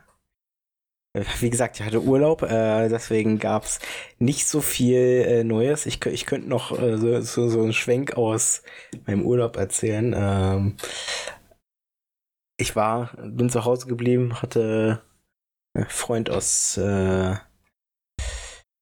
wie 1.40 1.50
gesagt, 1.50 1.80
ich 1.80 1.86
hatte 1.86 2.02
Urlaub, 2.02 2.44
äh, 2.44 2.90
deswegen 2.90 3.40
gab 3.40 3.64
es 3.64 3.80
nicht 4.20 4.48
so 4.48 4.62
viel 4.62 4.98
äh, 4.98 5.44
Neues. 5.44 5.86
Ich, 5.86 6.06
ich 6.06 6.26
könnte 6.26 6.50
noch 6.50 6.78
äh, 6.78 6.98
so, 6.98 7.22
so, 7.22 7.50
so 7.50 7.62
einen 7.62 7.74
Schwenk 7.74 8.18
aus 8.18 8.64
meinem 9.06 9.26
Urlaub 9.26 9.58
erzählen. 9.58 10.14
Ähm, 10.16 10.78
ich 12.58 12.76
war, 12.76 13.12
bin 13.18 13.50
zu 13.50 13.66
Hause 13.66 13.88
geblieben, 13.88 14.42
hatte 14.42 15.02
einen 15.74 15.90
Freund 15.90 16.30
aus 16.30 16.78
äh, 16.78 17.36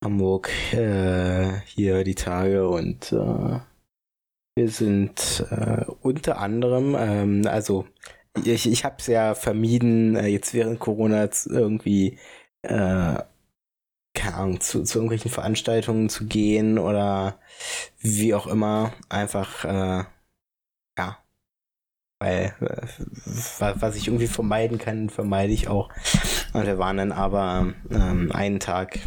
Hamburg 0.04 0.50
äh, 0.74 1.62
hier 1.66 2.04
die 2.04 2.16
Tage 2.16 2.68
und 2.68 3.12
äh, 3.12 3.60
wir 4.56 4.70
sind 4.70 5.46
äh, 5.50 5.86
unter 6.02 6.38
anderem, 6.40 6.96
ähm, 6.98 7.48
also 7.48 7.88
ich, 8.44 8.70
ich 8.70 8.86
habe 8.86 8.96
es 9.00 9.08
ja 9.08 9.36
vermieden, 9.36 10.16
äh, 10.16 10.28
jetzt 10.28 10.54
während 10.54 10.80
Corona 10.80 11.30
irgendwie 11.48 12.18
äh, 12.64 13.16
keine 14.14 14.36
Ahnung, 14.36 14.62
zu, 14.62 14.84
zu 14.84 15.00
irgendwelchen 15.00 15.32
Veranstaltungen 15.32 16.10
zu 16.10 16.26
gehen 16.26 16.78
oder 16.78 17.40
wie 18.00 18.34
auch 18.34 18.48
immer, 18.48 18.94
einfach 19.10 19.66
äh, 19.66 20.04
ja, 20.98 21.18
weil 22.20 22.56
äh, 22.62 22.88
was 23.76 23.96
ich 23.96 24.08
irgendwie 24.08 24.28
vermeiden 24.28 24.78
kann, 24.78 25.10
vermeide 25.10 25.54
ich 25.54 25.68
auch. 25.68 25.90
Und 26.54 26.66
wir 26.66 26.78
waren 26.78 26.98
dann 26.98 27.12
aber 27.12 27.74
ähm, 27.90 28.32
einen 28.32 28.60
Tag 28.60 29.00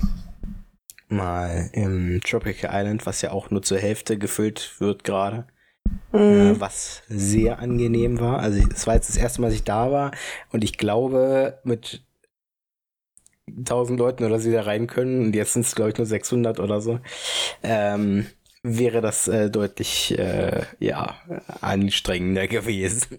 mal 1.08 1.70
im 1.72 2.20
Tropical 2.22 2.70
Island, 2.72 3.06
was 3.06 3.22
ja 3.22 3.30
auch 3.32 3.50
nur 3.50 3.62
zur 3.62 3.78
Hälfte 3.78 4.18
gefüllt 4.18 4.74
wird 4.78 5.04
gerade. 5.04 5.46
Mhm. 6.12 6.18
Äh, 6.20 6.60
was 6.60 7.02
sehr 7.08 7.58
angenehm 7.58 8.20
war. 8.20 8.40
Also 8.40 8.66
es 8.72 8.86
war 8.86 8.94
jetzt 8.94 9.08
das 9.08 9.16
erste 9.16 9.40
Mal, 9.40 9.48
dass 9.48 9.56
ich 9.56 9.64
da 9.64 9.90
war 9.92 10.10
und 10.52 10.64
ich 10.64 10.78
glaube 10.78 11.58
mit 11.64 12.02
1000 13.48 13.98
Leuten 13.98 14.24
oder 14.24 14.40
sie 14.40 14.52
da 14.52 14.62
rein 14.62 14.86
können 14.86 15.26
und 15.26 15.36
jetzt 15.36 15.52
sind 15.52 15.64
es 15.64 15.74
glaube 15.74 15.90
ich 15.90 15.98
nur 15.98 16.06
600 16.06 16.58
oder 16.58 16.80
so. 16.80 16.98
Ähm, 17.62 18.26
wäre 18.62 19.00
das 19.00 19.28
äh, 19.28 19.50
deutlich 19.50 20.18
äh, 20.18 20.62
ja 20.80 21.14
anstrengender 21.60 22.48
gewesen. 22.48 23.18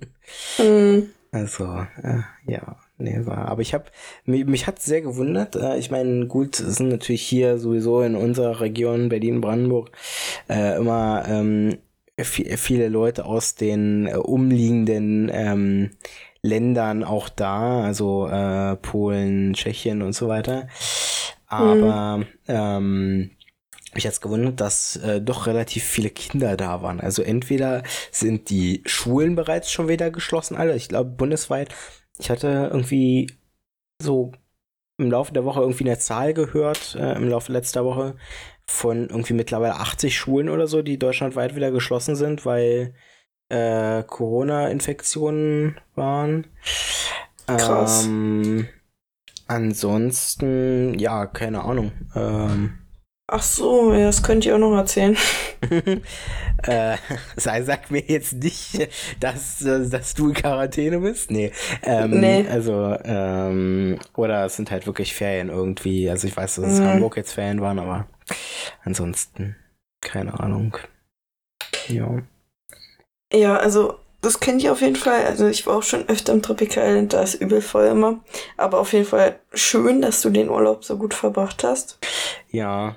Mhm. 0.57 1.11
Also 1.31 1.85
äh, 2.03 2.21
ja, 2.45 2.77
nee, 2.97 3.25
war. 3.25 3.47
Aber 3.47 3.61
ich 3.61 3.73
habe 3.73 3.85
mich, 4.25 4.45
mich 4.45 4.67
hat 4.67 4.79
sehr 4.81 5.01
gewundert. 5.01 5.55
Äh, 5.55 5.77
ich 5.77 5.91
meine, 5.91 6.27
gut, 6.27 6.59
es 6.59 6.75
sind 6.75 6.89
natürlich 6.89 7.21
hier 7.21 7.57
sowieso 7.57 8.01
in 8.01 8.15
unserer 8.15 8.61
Region 8.61 9.09
Berlin-Brandenburg 9.09 9.91
äh, 10.49 10.77
immer 10.77 11.25
ähm, 11.27 11.77
viele 12.19 12.89
Leute 12.89 13.25
aus 13.25 13.55
den 13.55 14.07
äh, 14.07 14.15
umliegenden 14.15 15.29
ähm, 15.31 15.91
Ländern 16.41 17.03
auch 17.03 17.29
da, 17.29 17.81
also 17.83 18.27
äh, 18.27 18.75
Polen, 18.77 19.53
Tschechien 19.53 20.01
und 20.01 20.13
so 20.13 20.27
weiter. 20.27 20.67
Aber 21.47 22.17
mhm. 22.17 22.25
ähm, 22.47 23.31
mich 23.93 24.03
jetzt 24.03 24.21
gewundert, 24.21 24.61
dass 24.61 24.95
äh, 24.97 25.21
doch 25.21 25.47
relativ 25.47 25.83
viele 25.83 26.09
Kinder 26.09 26.55
da 26.57 26.81
waren. 26.81 26.99
Also 26.99 27.23
entweder 27.23 27.83
sind 28.11 28.49
die 28.49 28.83
Schulen 28.85 29.35
bereits 29.35 29.71
schon 29.71 29.87
wieder 29.87 30.11
geschlossen, 30.11 30.55
alle. 30.55 30.75
Ich 30.75 30.89
glaube 30.89 31.09
bundesweit. 31.11 31.69
Ich 32.19 32.29
hatte 32.29 32.69
irgendwie 32.71 33.31
so 34.01 34.31
im 34.97 35.11
Laufe 35.11 35.33
der 35.33 35.45
Woche 35.45 35.61
irgendwie 35.61 35.85
eine 35.85 35.99
Zahl 35.99 36.33
gehört, 36.33 36.95
äh, 36.95 37.13
im 37.15 37.29
Laufe 37.29 37.51
letzter 37.51 37.85
Woche, 37.85 38.15
von 38.67 39.09
irgendwie 39.09 39.33
mittlerweile 39.33 39.75
80 39.75 40.17
Schulen 40.17 40.49
oder 40.49 40.67
so, 40.67 40.81
die 40.81 40.97
deutschlandweit 40.97 41.55
wieder 41.55 41.71
geschlossen 41.71 42.15
sind, 42.15 42.45
weil 42.45 42.93
äh, 43.49 44.03
Corona-Infektionen 44.03 45.79
waren. 45.95 46.47
Krass. 47.45 48.05
Ähm, 48.05 48.67
ansonsten, 49.47 50.97
ja, 50.99 51.27
keine 51.27 51.63
Ahnung. 51.63 51.91
Ähm, 52.15 52.79
Ach 53.29 53.43
so, 53.43 53.93
ja, 53.93 54.05
das 54.05 54.23
könnt 54.23 54.45
ihr 54.45 54.55
auch 54.55 54.59
noch 54.59 54.75
erzählen. 54.77 55.17
äh, 56.63 56.97
sei, 57.35 57.61
sag 57.61 57.91
mir 57.91 58.03
jetzt 58.07 58.33
nicht, 58.33 58.87
dass, 59.19 59.59
dass 59.59 60.13
du 60.13 60.29
in 60.29 60.33
Quarantäne 60.33 60.99
bist. 60.99 61.29
Nee. 61.29 61.51
Ähm, 61.83 62.21
nee. 62.21 62.45
Also, 62.49 62.95
ähm, 63.03 63.99
oder 64.15 64.45
es 64.45 64.55
sind 64.55 64.71
halt 64.71 64.87
wirklich 64.87 65.13
Ferien 65.13 65.49
irgendwie. 65.49 66.09
Also 66.09 66.25
ich 66.25 66.37
weiß, 66.37 66.55
dass 66.55 66.65
es 66.65 66.79
mhm. 66.79 66.85
Hamburg 66.85 67.17
jetzt 67.17 67.33
Ferien 67.33 67.59
waren, 67.59 67.79
aber 67.79 68.07
ansonsten 68.85 69.57
keine 69.99 70.39
Ahnung. 70.39 70.77
Ja. 71.89 72.21
Ja, 73.33 73.57
also 73.57 73.99
das 74.21 74.39
kenne 74.39 74.59
ich 74.59 74.69
auf 74.69 74.81
jeden 74.81 74.95
Fall. 74.95 75.25
Also 75.25 75.47
ich 75.47 75.67
war 75.67 75.75
auch 75.75 75.83
schon 75.83 76.07
öfter 76.07 76.31
im 76.31 76.41
Tropical 76.41 77.05
da 77.07 77.21
ist 77.21 77.35
übel 77.35 77.61
voll 77.61 77.87
immer. 77.87 78.23
Aber 78.55 78.79
auf 78.79 78.93
jeden 78.93 79.05
Fall 79.05 79.39
schön, 79.53 80.01
dass 80.01 80.21
du 80.21 80.29
den 80.29 80.49
Urlaub 80.49 80.85
so 80.85 80.97
gut 80.97 81.13
verbracht 81.13 81.63
hast. 81.63 81.99
Ja, 82.49 82.95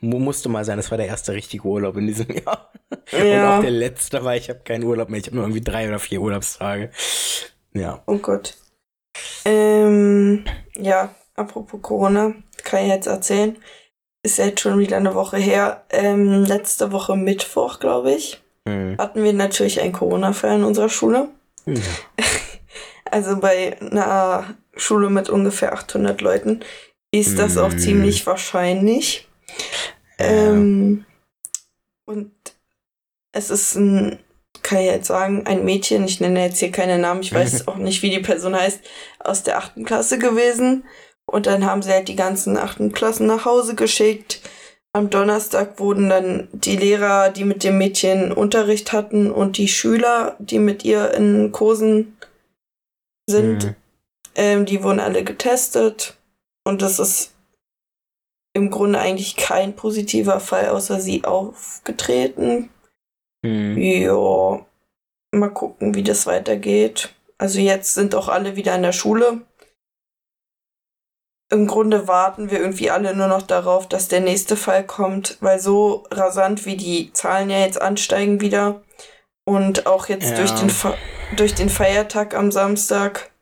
musste 0.00 0.48
mal 0.48 0.64
sein. 0.64 0.76
Das 0.76 0.90
war 0.90 0.98
der 0.98 1.06
erste 1.06 1.32
richtige 1.32 1.64
Urlaub 1.64 1.96
in 1.96 2.06
diesem 2.06 2.30
Jahr. 2.44 2.72
Ja. 3.12 3.54
Und 3.54 3.58
auch 3.58 3.62
der 3.62 3.70
letzte, 3.70 4.24
weil 4.24 4.38
ich 4.38 4.48
habe 4.48 4.60
keinen 4.60 4.84
Urlaub 4.84 5.08
mehr. 5.08 5.20
Ich 5.20 5.26
habe 5.26 5.36
nur 5.36 5.44
irgendwie 5.44 5.60
drei 5.60 5.88
oder 5.88 5.98
vier 5.98 6.20
Urlaubstage. 6.20 6.90
Ja. 7.74 8.02
Oh 8.06 8.16
Gott. 8.16 8.56
Ähm, 9.44 10.44
ja, 10.76 11.14
apropos 11.34 11.82
Corona, 11.82 12.34
kann 12.64 12.82
ich 12.82 12.88
jetzt 12.88 13.06
erzählen. 13.06 13.56
Ist 14.22 14.38
jetzt 14.38 14.60
schon 14.60 14.78
wieder 14.78 14.96
eine 14.96 15.14
Woche 15.14 15.38
her. 15.38 15.84
Ähm, 15.90 16.44
letzte 16.44 16.92
Woche 16.92 17.16
Mittwoch, 17.16 17.80
glaube 17.80 18.12
ich, 18.12 18.42
mhm. 18.66 18.96
hatten 18.98 19.22
wir 19.22 19.32
natürlich 19.32 19.80
einen 19.80 19.92
Corona-Fall 19.92 20.56
in 20.56 20.64
unserer 20.64 20.88
Schule. 20.88 21.28
Mhm. 21.66 21.82
Also 23.10 23.38
bei 23.38 23.76
einer 23.80 24.54
Schule 24.76 25.10
mit 25.10 25.28
ungefähr 25.30 25.72
800 25.72 26.20
Leuten 26.20 26.60
ist 27.10 27.38
das 27.38 27.58
auch 27.58 27.72
hm. 27.72 27.78
ziemlich 27.78 28.26
wahrscheinlich. 28.26 29.28
Ähm, 30.18 31.04
und 32.04 32.32
es 33.32 33.50
ist 33.50 33.76
ein, 33.76 34.18
kann 34.62 34.78
ich 34.78 34.86
jetzt 34.86 35.06
sagen, 35.06 35.46
ein 35.46 35.64
Mädchen, 35.64 36.04
ich 36.04 36.20
nenne 36.20 36.44
jetzt 36.44 36.58
hier 36.58 36.70
keine 36.70 36.98
Namen, 36.98 37.22
ich 37.22 37.32
weiß 37.32 37.68
auch 37.68 37.76
nicht, 37.76 38.02
wie 38.02 38.10
die 38.10 38.20
Person 38.20 38.54
heißt, 38.54 38.80
aus 39.18 39.42
der 39.42 39.58
achten 39.58 39.84
Klasse 39.84 40.18
gewesen. 40.18 40.84
Und 41.26 41.46
dann 41.46 41.64
haben 41.64 41.82
sie 41.82 41.92
halt 41.92 42.08
die 42.08 42.16
ganzen 42.16 42.56
achten 42.56 42.92
Klassen 42.92 43.26
nach 43.26 43.44
Hause 43.44 43.76
geschickt. 43.76 44.40
Am 44.92 45.08
Donnerstag 45.08 45.78
wurden 45.78 46.08
dann 46.08 46.48
die 46.52 46.76
Lehrer, 46.76 47.30
die 47.30 47.44
mit 47.44 47.62
dem 47.62 47.78
Mädchen 47.78 48.32
Unterricht 48.32 48.92
hatten 48.92 49.30
und 49.30 49.56
die 49.56 49.68
Schüler, 49.68 50.34
die 50.40 50.58
mit 50.58 50.84
ihr 50.84 51.12
in 51.14 51.52
Kursen 51.52 52.16
sind, 53.28 53.64
mhm. 53.64 53.76
ähm, 54.34 54.66
die 54.66 54.82
wurden 54.82 54.98
alle 54.98 55.22
getestet. 55.22 56.16
Und 56.64 56.82
das 56.82 56.98
ist 56.98 57.32
im 58.52 58.70
Grunde 58.70 58.98
eigentlich 58.98 59.36
kein 59.36 59.76
positiver 59.76 60.40
Fall 60.40 60.68
außer 60.68 61.00
sie 61.00 61.24
aufgetreten. 61.24 62.70
Mhm. 63.42 63.78
Ja, 63.78 64.66
mal 65.32 65.50
gucken, 65.50 65.94
wie 65.94 66.02
das 66.02 66.26
weitergeht. 66.26 67.14
Also 67.38 67.60
jetzt 67.60 67.94
sind 67.94 68.14
auch 68.14 68.28
alle 68.28 68.56
wieder 68.56 68.74
in 68.74 68.82
der 68.82 68.92
Schule. 68.92 69.42
Im 71.52 71.66
Grunde 71.66 72.06
warten 72.06 72.50
wir 72.50 72.60
irgendwie 72.60 72.90
alle 72.90 73.14
nur 73.16 73.26
noch 73.26 73.42
darauf, 73.42 73.88
dass 73.88 74.06
der 74.06 74.20
nächste 74.20 74.56
Fall 74.56 74.84
kommt, 74.84 75.36
weil 75.40 75.58
so 75.58 76.04
rasant 76.10 76.64
wie 76.64 76.76
die 76.76 77.12
Zahlen 77.12 77.50
ja 77.50 77.58
jetzt 77.58 77.80
ansteigen 77.80 78.40
wieder 78.40 78.82
und 79.44 79.86
auch 79.86 80.08
jetzt 80.08 80.30
ja. 80.30 80.36
durch, 80.36 80.52
den 80.52 80.70
durch 81.36 81.54
den 81.54 81.68
Feiertag 81.68 82.34
am 82.34 82.52
Samstag. 82.52 83.32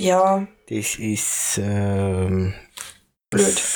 Ja. 0.00 0.46
Das 0.68 0.96
ist 0.96 1.58
ähm, 1.62 2.54
blöd. 3.30 3.62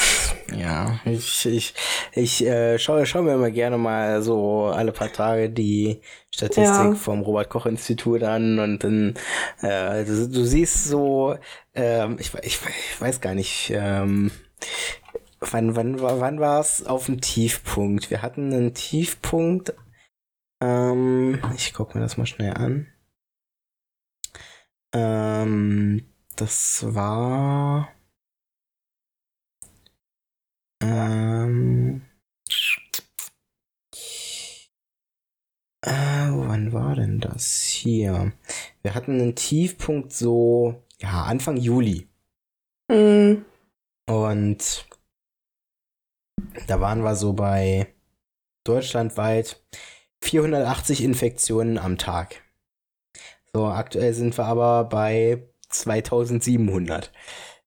Ja, 0.54 1.00
ich, 1.06 1.46
ich, 1.46 1.74
ich 2.12 2.44
äh, 2.44 2.78
schaue, 2.78 3.06
schaue 3.06 3.22
mir 3.22 3.34
immer 3.34 3.50
gerne 3.50 3.78
mal 3.78 4.22
so 4.22 4.66
alle 4.66 4.92
paar 4.92 5.10
Tage 5.10 5.48
die 5.48 6.02
Statistik 6.30 6.64
ja. 6.64 6.94
vom 6.94 7.20
Robert-Koch-Institut 7.20 8.22
an 8.22 8.58
und 8.58 8.84
dann, 8.84 9.14
äh, 9.62 10.04
du, 10.04 10.28
du 10.28 10.44
siehst 10.44 10.84
so, 10.84 11.38
ähm, 11.74 12.18
ich, 12.20 12.34
ich, 12.42 12.58
ich 12.66 13.00
weiß 13.00 13.20
gar 13.20 13.34
nicht, 13.34 13.72
ähm, 13.74 14.30
wann, 15.40 15.74
wann, 15.74 16.00
wann 16.00 16.40
war 16.40 16.60
es 16.60 16.84
auf 16.84 17.06
dem 17.06 17.20
Tiefpunkt? 17.20 18.10
Wir 18.10 18.20
hatten 18.20 18.52
einen 18.52 18.74
Tiefpunkt, 18.74 19.74
ähm, 20.62 21.40
ich 21.56 21.72
gucke 21.72 21.96
mir 21.96 22.04
das 22.04 22.16
mal 22.16 22.26
schnell 22.26 22.52
an. 22.54 22.88
Ähm, 24.94 26.06
das 26.36 26.84
war 26.86 27.88
ähm. 30.82 32.02
Äh, 35.84 35.90
wann 35.90 36.72
war 36.72 36.94
denn 36.94 37.18
das 37.18 37.62
hier? 37.62 38.32
Wir 38.82 38.94
hatten 38.94 39.20
einen 39.20 39.34
Tiefpunkt 39.34 40.12
so, 40.12 40.82
ja, 41.00 41.24
Anfang 41.24 41.56
Juli. 41.56 42.08
Mhm. 42.88 43.44
Und 44.06 44.86
da 46.66 46.80
waren 46.80 47.02
wir 47.02 47.16
so 47.16 47.32
bei 47.32 47.92
deutschlandweit 48.64 49.62
480 50.22 51.02
Infektionen 51.02 51.78
am 51.78 51.98
Tag. 51.98 52.42
So, 53.52 53.66
aktuell 53.66 54.14
sind 54.14 54.36
wir 54.38 54.44
aber 54.44 54.84
bei 54.84 55.42
2700. 55.68 57.12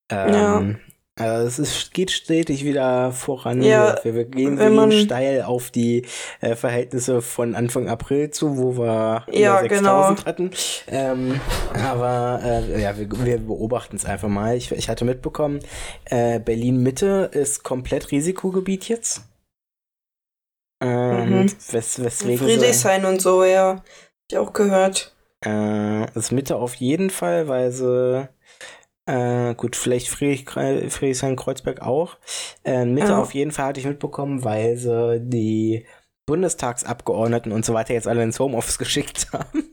Ähm, 0.10 0.34
ja. 0.34 0.76
Also 1.18 1.62
es 1.64 1.92
geht 1.92 2.12
stetig 2.12 2.66
wieder 2.66 3.14
voran. 3.14 3.62
Ja, 3.62 3.98
wir, 4.04 4.16
wir 4.16 4.26
gehen, 4.26 4.60
wir 4.60 4.70
gehen 4.70 4.92
steil 4.92 5.44
auf 5.44 5.72
die 5.72 6.06
äh, 6.42 6.56
Verhältnisse 6.56 7.22
von 7.22 7.56
Anfang 7.56 7.88
April 7.88 8.32
zu, 8.32 8.58
wo 8.58 8.78
wir 8.78 9.26
ja, 9.32 9.62
6000 9.62 9.70
genau. 9.70 10.26
hatten. 10.26 10.52
Ähm, 10.88 11.40
aber 11.74 12.42
äh, 12.44 12.82
ja, 12.82 12.98
wir, 12.98 13.08
wir 13.10 13.38
beobachten 13.38 13.96
es 13.96 14.04
einfach 14.04 14.28
mal. 14.28 14.58
Ich, 14.58 14.74
ich 14.74 14.90
hatte 14.90 15.06
mitbekommen, 15.06 15.62
äh, 16.04 16.42
Berlin 16.42 16.84
Mitte 16.84 17.30
ist 17.32 17.64
komplett 17.64 18.12
Risikogebiet 18.12 18.90
jetzt. 18.90 19.22
Ähm, 20.84 21.44
mhm. 21.44 21.52
wes, 21.72 22.04
weswegen 22.04 22.46
Friedrichshain 22.46 23.04
so, 23.04 23.08
und 23.08 23.22
so, 23.22 23.44
ja. 23.46 23.76
Hab 23.76 23.84
ich 24.30 24.38
auch 24.38 24.52
gehört. 24.52 25.16
Äh, 25.46 26.12
ist 26.18 26.34
Mitte 26.34 26.58
auf 26.58 26.76
jeden 26.76 27.10
Fall, 27.10 27.48
weil 27.48 27.72
sie 27.72 28.28
äh, 29.06 29.54
gut, 29.56 29.76
vielleicht 29.76 30.10
Friedrich, 30.10 30.46
Friedrichshain-Kreuzberg 30.50 31.82
auch. 31.82 32.18
Äh, 32.64 32.86
Mitte 32.86 33.10
ja. 33.10 33.22
auf 33.22 33.34
jeden 33.34 33.52
Fall 33.52 33.68
hatte 33.68 33.80
ich 33.80 33.86
mitbekommen, 33.86 34.44
weil 34.44 34.78
sie 34.78 35.20
die 35.22 35.86
Bundestagsabgeordneten 36.26 37.52
und 37.52 37.66
so 37.66 37.74
weiter 37.74 37.94
jetzt 37.94 38.08
alle 38.08 38.24
ins 38.24 38.40
Homeoffice 38.40 38.78
geschickt 38.80 39.28
haben. 39.32 39.64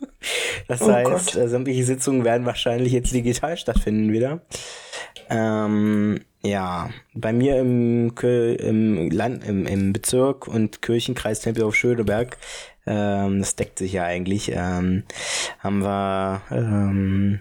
Das 0.69 0.83
oh 0.83 0.93
heißt, 0.93 1.37
äh, 1.37 1.49
sämtliche 1.49 1.85
Sitzungen 1.85 2.25
werden 2.25 2.47
wahrscheinlich 2.47 2.93
jetzt 2.93 3.13
digital 3.13 3.57
stattfinden 3.57 4.13
wieder. 4.13 4.43
Ähm, 5.31 6.21
ja, 6.45 6.91
bei 7.15 7.33
mir 7.33 7.59
im, 7.59 8.13
im 8.21 9.11
Land, 9.11 9.45
im, 9.45 9.67
im 9.67 9.93
Bezirk 9.93 10.47
und 10.47 10.83
Kirchenkreis 10.83 11.41
Tempelhof-Schöneberg, 11.41 12.37
ähm, 12.87 13.39
das 13.41 13.57
deckt 13.57 13.79
sich 13.79 13.95
ja 13.95 14.05
eigentlich, 14.05 14.53
ähm, 14.55 15.05
haben 15.61 15.83
wir 15.83 16.43
ähm, 16.51 17.41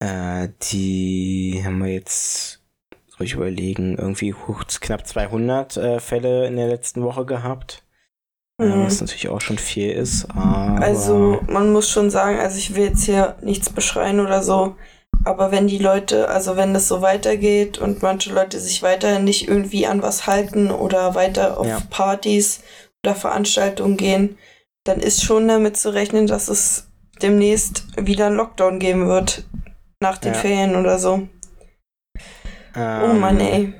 äh, 0.00 0.48
die 0.70 1.62
haben 1.64 1.78
wir 1.82 1.92
jetzt, 1.92 2.60
soll 3.08 3.26
ich 3.26 3.34
überlegen, 3.34 3.96
irgendwie 3.98 4.34
knapp 4.80 5.06
200 5.06 5.76
äh, 5.76 6.00
Fälle 6.00 6.46
in 6.46 6.56
der 6.56 6.68
letzten 6.68 7.02
Woche 7.02 7.24
gehabt. 7.24 7.82
Äh, 8.60 8.66
mhm. 8.66 8.84
Was 8.86 9.00
natürlich 9.00 9.28
auch 9.28 9.40
schon 9.40 9.58
viel 9.58 9.90
ist. 9.90 10.26
also 10.34 11.40
man 11.48 11.72
muss 11.72 11.90
schon 11.90 12.10
sagen, 12.10 12.38
also 12.38 12.58
ich 12.58 12.74
will 12.74 12.86
jetzt 12.86 13.04
hier 13.04 13.36
nichts 13.42 13.70
beschreien 13.70 14.20
oder 14.20 14.42
so, 14.42 14.76
aber 15.24 15.50
wenn 15.50 15.66
die 15.66 15.78
Leute, 15.78 16.28
also 16.28 16.56
wenn 16.56 16.74
das 16.74 16.88
so 16.88 17.02
weitergeht 17.02 17.78
und 17.78 18.02
manche 18.02 18.32
Leute 18.32 18.60
sich 18.60 18.82
weiterhin 18.82 19.24
nicht 19.24 19.48
irgendwie 19.48 19.86
an 19.86 20.02
was 20.02 20.26
halten 20.26 20.70
oder 20.70 21.14
weiter 21.14 21.58
auf 21.58 21.66
ja. 21.66 21.80
Partys 21.90 22.62
oder 23.04 23.14
Veranstaltungen 23.14 23.96
gehen, 23.96 24.38
dann 24.84 25.00
ist 25.00 25.22
schon 25.22 25.46
damit 25.48 25.76
zu 25.76 25.92
rechnen, 25.92 26.26
dass 26.26 26.48
es 26.48 26.88
demnächst 27.20 27.84
wieder 27.96 28.26
einen 28.26 28.36
Lockdown 28.36 28.78
geben 28.78 29.08
wird. 29.08 29.44
Nach 30.00 30.18
den 30.18 30.32
ja. 30.32 30.38
Ferien 30.38 30.76
oder 30.76 30.98
so. 30.98 31.28
Ähm, 32.74 33.02
oh 33.02 33.12
Mann, 33.14 33.40
ey. 33.40 33.74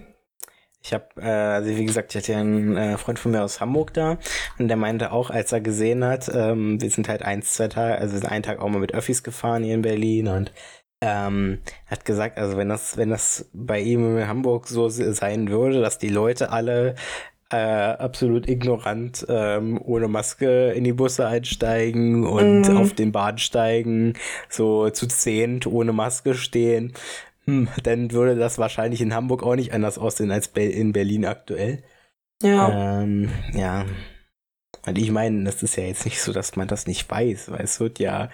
Ich 0.82 0.92
habe, 0.92 1.06
äh, 1.16 1.28
also 1.28 1.68
wie 1.76 1.84
gesagt, 1.84 2.14
ich 2.14 2.22
hatte 2.22 2.36
einen 2.36 2.76
äh, 2.76 2.96
Freund 2.96 3.18
von 3.18 3.32
mir 3.32 3.42
aus 3.42 3.60
Hamburg 3.60 3.92
da 3.94 4.18
und 4.58 4.68
der 4.68 4.76
meinte 4.76 5.12
auch, 5.12 5.30
als 5.30 5.52
er 5.52 5.60
gesehen 5.60 6.04
hat, 6.04 6.30
ähm, 6.32 6.80
wir 6.80 6.90
sind 6.90 7.08
halt 7.08 7.22
eins, 7.22 7.52
zwei 7.54 7.68
Tage, 7.68 7.98
also 7.98 8.26
einen 8.26 8.42
Tag 8.42 8.60
auch 8.60 8.68
mal 8.68 8.78
mit 8.78 8.94
Öffis 8.94 9.22
gefahren 9.22 9.62
hier 9.64 9.74
in 9.74 9.82
Berlin 9.82 10.28
und 10.28 10.52
ähm, 11.00 11.60
hat 11.86 12.04
gesagt, 12.04 12.38
also 12.38 12.56
wenn 12.56 12.68
das, 12.68 12.96
wenn 12.96 13.10
das 13.10 13.50
bei 13.52 13.80
ihm 13.80 14.18
in 14.18 14.28
Hamburg 14.28 14.66
so 14.66 14.88
sein 14.88 15.50
würde, 15.50 15.80
dass 15.80 15.98
die 15.98 16.08
Leute 16.08 16.50
alle 16.50 16.94
äh, 17.50 17.56
absolut 17.56 18.48
ignorant 18.48 19.24
ähm, 19.28 19.80
ohne 19.82 20.08
Maske 20.08 20.72
in 20.72 20.84
die 20.84 20.92
Busse 20.92 21.26
einsteigen 21.26 22.26
und 22.26 22.68
mhm. 22.68 22.76
auf 22.76 22.92
den 22.92 23.12
Bahnsteigen 23.12 24.14
so 24.48 24.90
zu 24.90 25.06
zehnt 25.06 25.66
ohne 25.66 25.92
Maske 25.92 26.34
stehen. 26.34 26.92
hm, 27.44 27.68
dann 27.82 28.12
würde 28.12 28.36
das 28.36 28.58
wahrscheinlich 28.58 29.00
in 29.00 29.14
Hamburg 29.14 29.42
auch 29.42 29.56
nicht 29.56 29.72
anders 29.72 29.98
aussehen 29.98 30.30
als 30.30 30.48
in 30.48 30.92
Berlin 30.92 31.24
aktuell. 31.24 31.82
Ja. 32.42 33.00
Ähm, 33.00 33.30
ja. 33.54 33.86
Und 34.86 34.98
ich 34.98 35.10
meine, 35.10 35.44
das 35.44 35.62
ist 35.62 35.76
ja 35.76 35.84
jetzt 35.84 36.04
nicht 36.04 36.20
so, 36.20 36.32
dass 36.32 36.56
man 36.56 36.68
das 36.68 36.86
nicht 36.86 37.10
weiß, 37.10 37.50
weil 37.50 37.62
es 37.62 37.80
wird 37.80 37.98
ja 37.98 38.30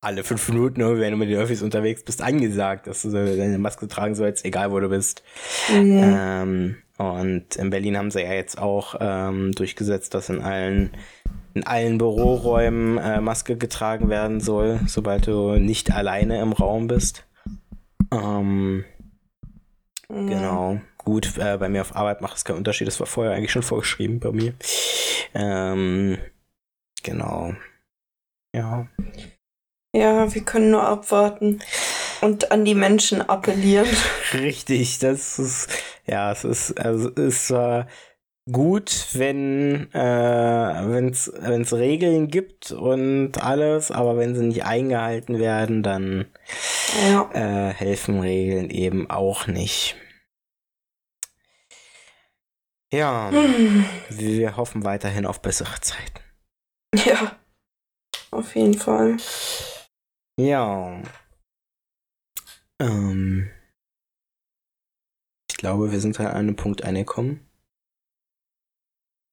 alle 0.00 0.24
fünf 0.24 0.48
Minuten, 0.48 0.80
wenn 0.98 1.10
du 1.10 1.16
mit 1.18 1.28
den 1.28 1.38
Öffis 1.38 1.62
unterwegs 1.62 2.02
bist, 2.02 2.22
angesagt, 2.22 2.86
dass 2.86 3.02
du 3.02 3.10
deine 3.10 3.58
Maske 3.58 3.86
tragen 3.86 4.14
sollst, 4.14 4.44
egal 4.44 4.72
wo 4.72 4.80
du 4.80 4.88
bist. 4.88 5.22
Mhm. 5.70 6.00
Ähm, 6.02 6.76
und 6.96 7.56
in 7.56 7.70
Berlin 7.70 7.96
haben 7.96 8.10
sie 8.10 8.22
ja 8.22 8.32
jetzt 8.32 8.58
auch 8.58 8.94
ähm, 9.00 9.52
durchgesetzt, 9.52 10.14
dass 10.14 10.28
in 10.28 10.40
allen 10.40 10.90
in 11.54 11.66
allen 11.66 11.98
Büroräumen 11.98 12.98
äh, 12.98 13.20
Maske 13.20 13.56
getragen 13.56 14.08
werden 14.08 14.40
soll, 14.40 14.80
sobald 14.86 15.26
du 15.26 15.56
nicht 15.56 15.90
alleine 15.90 16.40
im 16.40 16.52
Raum 16.52 16.86
bist. 16.86 17.24
Ähm, 18.12 18.84
mhm. 20.08 20.26
Genau. 20.26 20.80
Gut, 20.98 21.38
äh, 21.38 21.56
bei 21.58 21.68
mir 21.68 21.80
auf 21.80 21.96
Arbeit 21.96 22.20
macht 22.20 22.36
es 22.36 22.44
keinen 22.44 22.58
Unterschied. 22.58 22.86
Das 22.86 23.00
war 23.00 23.06
vorher 23.06 23.32
eigentlich 23.32 23.50
schon 23.50 23.62
vorgeschrieben 23.62 24.20
bei 24.20 24.30
mir. 24.30 24.54
Ähm, 25.34 26.18
genau. 27.02 27.54
Ja. 28.54 28.86
Ja, 29.92 30.32
wir 30.32 30.42
können 30.42 30.70
nur 30.70 30.84
abwarten 30.84 31.60
und 32.20 32.52
an 32.52 32.64
die 32.64 32.76
Menschen 32.76 33.22
appellieren. 33.22 33.88
Richtig, 34.32 35.00
das 35.00 35.38
ist, 35.38 35.68
ja, 36.06 36.30
es 36.30 36.44
ist, 36.44 36.80
also 36.80 37.10
es 37.16 37.50
äh, 37.50 37.84
gut, 38.50 39.08
wenn 39.14 39.92
äh, 39.92 41.08
es 41.08 41.32
wenn's 41.40 41.72
Regeln 41.72 42.28
gibt 42.28 42.70
und 42.70 43.42
alles, 43.42 43.90
aber 43.90 44.16
wenn 44.16 44.36
sie 44.36 44.44
nicht 44.44 44.64
eingehalten 44.64 45.40
werden, 45.40 45.82
dann 45.82 46.26
ja. 47.10 47.28
äh, 47.32 47.74
helfen 47.74 48.20
Regeln 48.20 48.70
eben 48.70 49.10
auch 49.10 49.48
nicht. 49.48 49.96
Ja, 52.92 53.30
hm. 53.30 53.84
wir 54.08 54.56
hoffen 54.56 54.84
weiterhin 54.84 55.26
auf 55.26 55.40
bessere 55.40 55.80
Zeiten. 55.80 56.20
Ja, 56.94 57.36
auf 58.32 58.56
jeden 58.56 58.74
Fall. 58.74 59.16
Ja. 60.40 61.02
Ähm, 62.80 63.50
ich 65.50 65.56
glaube, 65.58 65.92
wir 65.92 66.00
sind 66.00 66.18
an 66.18 66.26
einem 66.28 66.56
Punkt 66.56 66.82
angekommen, 66.82 67.46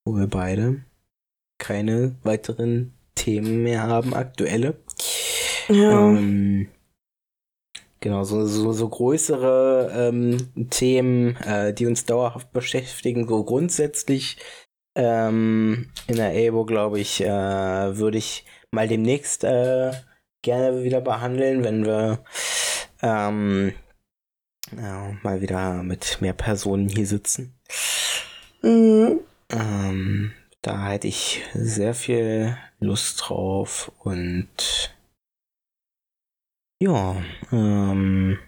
wo 0.06 0.18
wir 0.18 0.28
beide 0.28 0.84
keine 1.60 2.16
weiteren 2.24 2.94
Themen 3.16 3.64
mehr 3.64 3.84
haben, 3.84 4.14
aktuelle. 4.14 4.84
Ja. 5.70 6.10
Ähm, 6.10 6.70
genau, 8.02 8.24
so, 8.26 8.46
so, 8.46 8.74
so 8.74 8.90
größere 8.90 9.92
ähm, 9.94 10.70
Themen, 10.70 11.38
äh, 11.38 11.74
die 11.74 11.86
uns 11.86 12.06
dauerhaft 12.06 12.52
beschäftigen, 12.52 13.28
so 13.28 13.46
grundsätzlich 13.46 14.38
ähm, 14.96 15.90
in 16.08 16.18
der 16.18 16.36
EBO, 16.36 16.66
glaube 16.66 17.00
ich, 17.00 17.22
äh, 17.22 17.98
würde 17.98 18.18
ich 18.18 18.46
mal 18.72 18.88
demnächst 18.88 19.46
äh, 19.46 19.92
gerne 20.48 20.82
wieder 20.86 21.02
behandeln, 21.02 21.66
wenn 21.66 21.86
wir 21.86 22.24
ähm, 23.02 23.74
ja, 24.72 25.12
mal 25.22 25.42
wieder 25.42 25.84
mit 25.84 26.22
mehr 26.22 26.32
Personen 26.32 26.88
hier 26.88 27.06
sitzen. 27.06 27.54
Mhm. 28.62 29.20
Ähm, 29.50 30.32
da 30.62 30.88
hätte 30.88 31.10
ich 31.10 31.44
sehr 31.54 31.94
viel 31.94 32.58
Lust 32.80 33.24
drauf 33.26 33.92
und 34.00 34.96
ja, 36.82 37.18
ähm, 37.52 38.40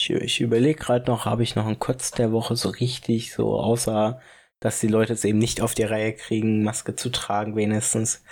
ich, 0.00 0.10
ich 0.10 0.40
überlege 0.40 0.80
gerade 0.80 1.08
noch, 1.08 1.24
habe 1.24 1.44
ich 1.44 1.54
noch 1.54 1.66
einen 1.66 1.78
Kotz 1.78 2.10
der 2.10 2.32
Woche 2.32 2.56
so 2.56 2.68
richtig, 2.70 3.32
so 3.32 3.60
außer 3.60 4.20
dass 4.58 4.80
die 4.80 4.88
Leute 4.88 5.12
es 5.12 5.24
eben 5.24 5.38
nicht 5.38 5.60
auf 5.60 5.74
die 5.74 5.82
Reihe 5.82 6.14
kriegen, 6.14 6.64
Maske 6.64 6.94
zu 6.96 7.10
tragen, 7.10 7.54
wenigstens. 7.54 8.24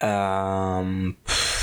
Ähm, 0.00 1.16
pff 1.26 1.55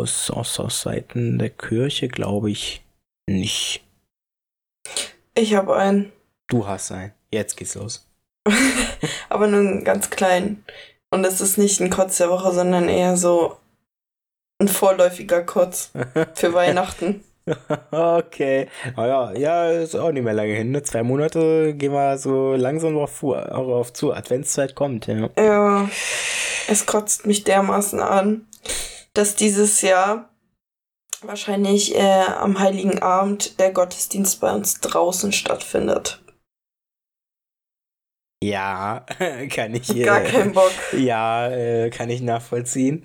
aus, 0.00 0.30
aus, 0.30 0.58
aus 0.58 0.82
Seiten 0.82 1.38
der 1.38 1.50
Kirche 1.50 2.08
glaube 2.08 2.50
ich 2.50 2.84
nicht. 3.28 3.84
Ich 5.34 5.54
habe 5.54 5.76
einen. 5.76 6.12
Du 6.48 6.66
hast 6.66 6.90
einen. 6.92 7.12
Jetzt 7.30 7.56
geht's 7.56 7.74
los. 7.74 8.06
Aber 9.28 9.46
nur 9.46 9.60
einen 9.60 9.84
ganz 9.84 10.10
kleinen. 10.10 10.64
Und 11.10 11.24
es 11.24 11.40
ist 11.40 11.58
nicht 11.58 11.80
ein 11.80 11.90
Kotz 11.90 12.16
der 12.18 12.30
Woche, 12.30 12.52
sondern 12.52 12.88
eher 12.88 13.16
so 13.16 13.56
ein 14.60 14.68
vorläufiger 14.68 15.42
Kotz 15.42 15.92
für 16.34 16.52
Weihnachten. 16.52 17.24
okay. 17.90 18.68
Naja, 18.96 19.32
ja, 19.32 19.70
ist 19.70 19.96
auch 19.96 20.12
nicht 20.12 20.22
mehr 20.22 20.34
lange 20.34 20.54
hin. 20.54 20.70
Ne? 20.70 20.82
Zwei 20.82 21.02
Monate 21.02 21.74
gehen 21.74 21.92
wir 21.92 22.18
so 22.18 22.54
langsam 22.54 22.96
auf, 22.98 23.22
auf 23.22 23.92
zu. 23.92 24.12
Adventszeit 24.12 24.74
kommt, 24.74 25.06
ja. 25.06 25.30
Ja, 25.36 25.88
es 26.68 26.86
kotzt 26.86 27.26
mich 27.26 27.44
dermaßen 27.44 28.00
an 28.00 28.46
dass 29.14 29.34
dieses 29.36 29.80
Jahr 29.82 30.30
wahrscheinlich 31.22 31.94
äh, 31.94 32.24
am 32.24 32.58
Heiligen 32.58 33.00
Abend 33.00 33.58
der 33.58 33.72
Gottesdienst 33.72 34.40
bei 34.40 34.52
uns 34.52 34.80
draußen 34.80 35.32
stattfindet. 35.32 36.22
Ja, 38.42 39.04
kann 39.50 39.74
ich. 39.74 39.94
Äh, 39.94 40.04
gar 40.04 40.20
keinen 40.20 40.52
Bock. 40.52 40.72
Ja, 40.92 41.48
äh, 41.48 41.90
kann 41.90 42.08
ich 42.08 42.22
nachvollziehen. 42.22 43.02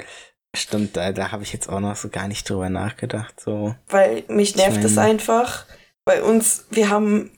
Stimmt, 0.56 0.96
da, 0.96 1.12
da 1.12 1.32
habe 1.32 1.44
ich 1.44 1.52
jetzt 1.52 1.68
auch 1.68 1.82
noch 1.82 1.98
so 1.98 2.08
gar 2.08 2.30
nicht 2.30 2.50
drüber 2.50 2.70
nachgedacht. 2.70 3.40
So. 3.42 3.76
Weil 3.88 4.24
mich 4.30 4.56
nervt 4.56 4.84
es 4.84 4.98
einfach. 4.98 5.66
Bei 6.06 6.24
uns, 6.24 6.66
wir 6.70 6.90
haben, 6.90 7.32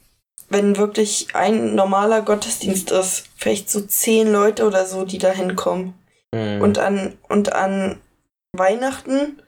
wenn 0.49 0.77
wirklich 0.77 1.29
ein 1.33 1.73
normaler 1.73 2.21
Gottesdienst 2.21 2.91
ist, 2.91 3.29
vielleicht 3.35 3.71
so 3.71 3.81
zehn 3.81 4.31
Leute 4.31 4.67
oder 4.67 4.85
so, 4.85 5.03
die 5.03 5.17
da 5.17 5.31
hinkommen. 5.31 5.95
Mhm. 6.31 6.61
Und 6.61 6.77
an, 6.77 7.17
und 7.27 7.53
an 7.53 7.99
Weihnachten 8.57 9.41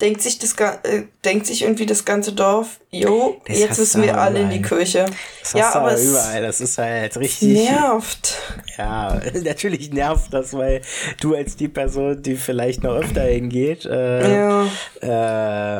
denkt 0.00 0.22
sich 0.22 0.38
das 0.38 0.54
äh, 0.54 1.04
denkt 1.24 1.46
sich 1.46 1.62
irgendwie 1.62 1.86
das 1.86 2.04
ganze 2.04 2.32
Dorf, 2.32 2.80
jo, 2.90 3.40
das 3.46 3.58
jetzt 3.58 3.78
müssen 3.78 4.02
wir 4.02 4.18
alle 4.18 4.40
in 4.40 4.50
die 4.50 4.62
Kirche. 4.62 5.06
Das 5.40 5.52
ja, 5.52 5.74
aber 5.74 5.92
es 5.92 6.08
überall, 6.08 6.42
das 6.42 6.60
ist 6.60 6.78
halt 6.78 7.16
richtig 7.18 7.70
nervt. 7.70 8.36
Ja, 8.78 9.20
natürlich 9.44 9.92
nervt 9.92 10.32
das, 10.32 10.54
weil 10.54 10.82
du 11.20 11.34
als 11.34 11.56
die 11.56 11.68
Person, 11.68 12.22
die 12.22 12.36
vielleicht 12.36 12.82
noch 12.82 12.94
öfter 12.94 13.22
hingeht, 13.22 13.84
äh, 13.84 14.32
ja. 14.32 14.66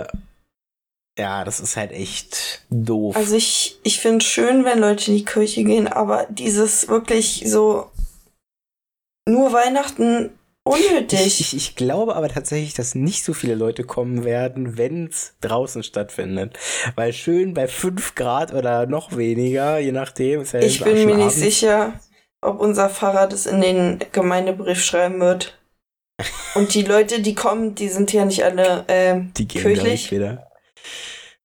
Äh, 0.03 0.07
ja, 1.19 1.45
das 1.45 1.61
ist 1.61 1.77
halt 1.77 1.93
echt 1.93 2.62
doof. 2.71 3.16
Also 3.16 3.35
ich 3.35 3.79
ich 3.83 4.01
finde 4.01 4.25
schön, 4.25 4.64
wenn 4.64 4.79
Leute 4.79 5.11
in 5.11 5.19
die 5.19 5.25
Kirche 5.25 5.64
gehen, 5.64 5.87
aber 5.87 6.27
dieses 6.31 6.88
wirklich 6.88 7.45
so 7.47 7.90
nur 9.29 9.53
Weihnachten 9.53 10.31
unnötig. 10.64 11.27
Ich, 11.27 11.40
ich, 11.40 11.57
ich, 11.57 11.77
glaube 11.77 12.16
aber 12.16 12.29
tatsächlich, 12.29 12.75
dass 12.75 12.94
nicht 12.94 13.25
so 13.25 13.35
viele 13.35 13.55
Leute 13.55 13.85
kommen 13.85 14.25
werden, 14.25 14.77
wenn 14.77 15.07
es 15.07 15.35
draußen 15.40 15.83
stattfindet. 15.83 16.59
Weil 16.94 17.12
schön 17.12 17.55
bei 17.55 17.68
5 17.68 18.14
Grad 18.14 18.53
oder 18.53 18.87
noch 18.87 19.16
weniger, 19.16 19.79
je 19.79 19.92
nachdem. 19.92 20.42
Ist 20.42 20.53
ja 20.53 20.61
ich 20.61 20.83
bin 20.83 21.07
mir 21.07 21.16
nicht 21.16 21.37
sicher, 21.37 21.94
ob 22.40 22.61
unser 22.61 22.88
Pfarrer 22.88 23.27
das 23.27 23.46
in 23.46 23.61
den 23.61 23.99
Gemeindebrief 24.12 24.83
schreiben 24.83 25.20
wird. 25.20 25.59
Und 26.55 26.75
die 26.75 26.83
Leute, 26.83 27.23
die 27.23 27.35
kommen, 27.35 27.75
die 27.75 27.88
sind 27.88 28.12
ja 28.12 28.25
nicht 28.25 28.44
alle 28.44 28.85
äh, 28.88 29.20
die 29.37 29.49
gehen 29.49 29.62
kirchlich. 29.62 30.11
wieder. 30.11 30.46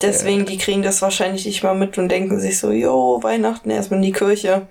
Deswegen, 0.02 0.46
die 0.46 0.58
kriegen 0.58 0.84
das 0.84 1.02
wahrscheinlich 1.02 1.46
nicht 1.46 1.64
mal 1.64 1.74
mit 1.74 1.98
und 1.98 2.10
denken 2.10 2.40
sich 2.40 2.60
so, 2.60 2.72
jo, 2.72 3.20
Weihnachten 3.24 3.70
erstmal 3.70 4.00
in 4.00 4.06
die 4.06 4.12
Kirche. 4.12 4.68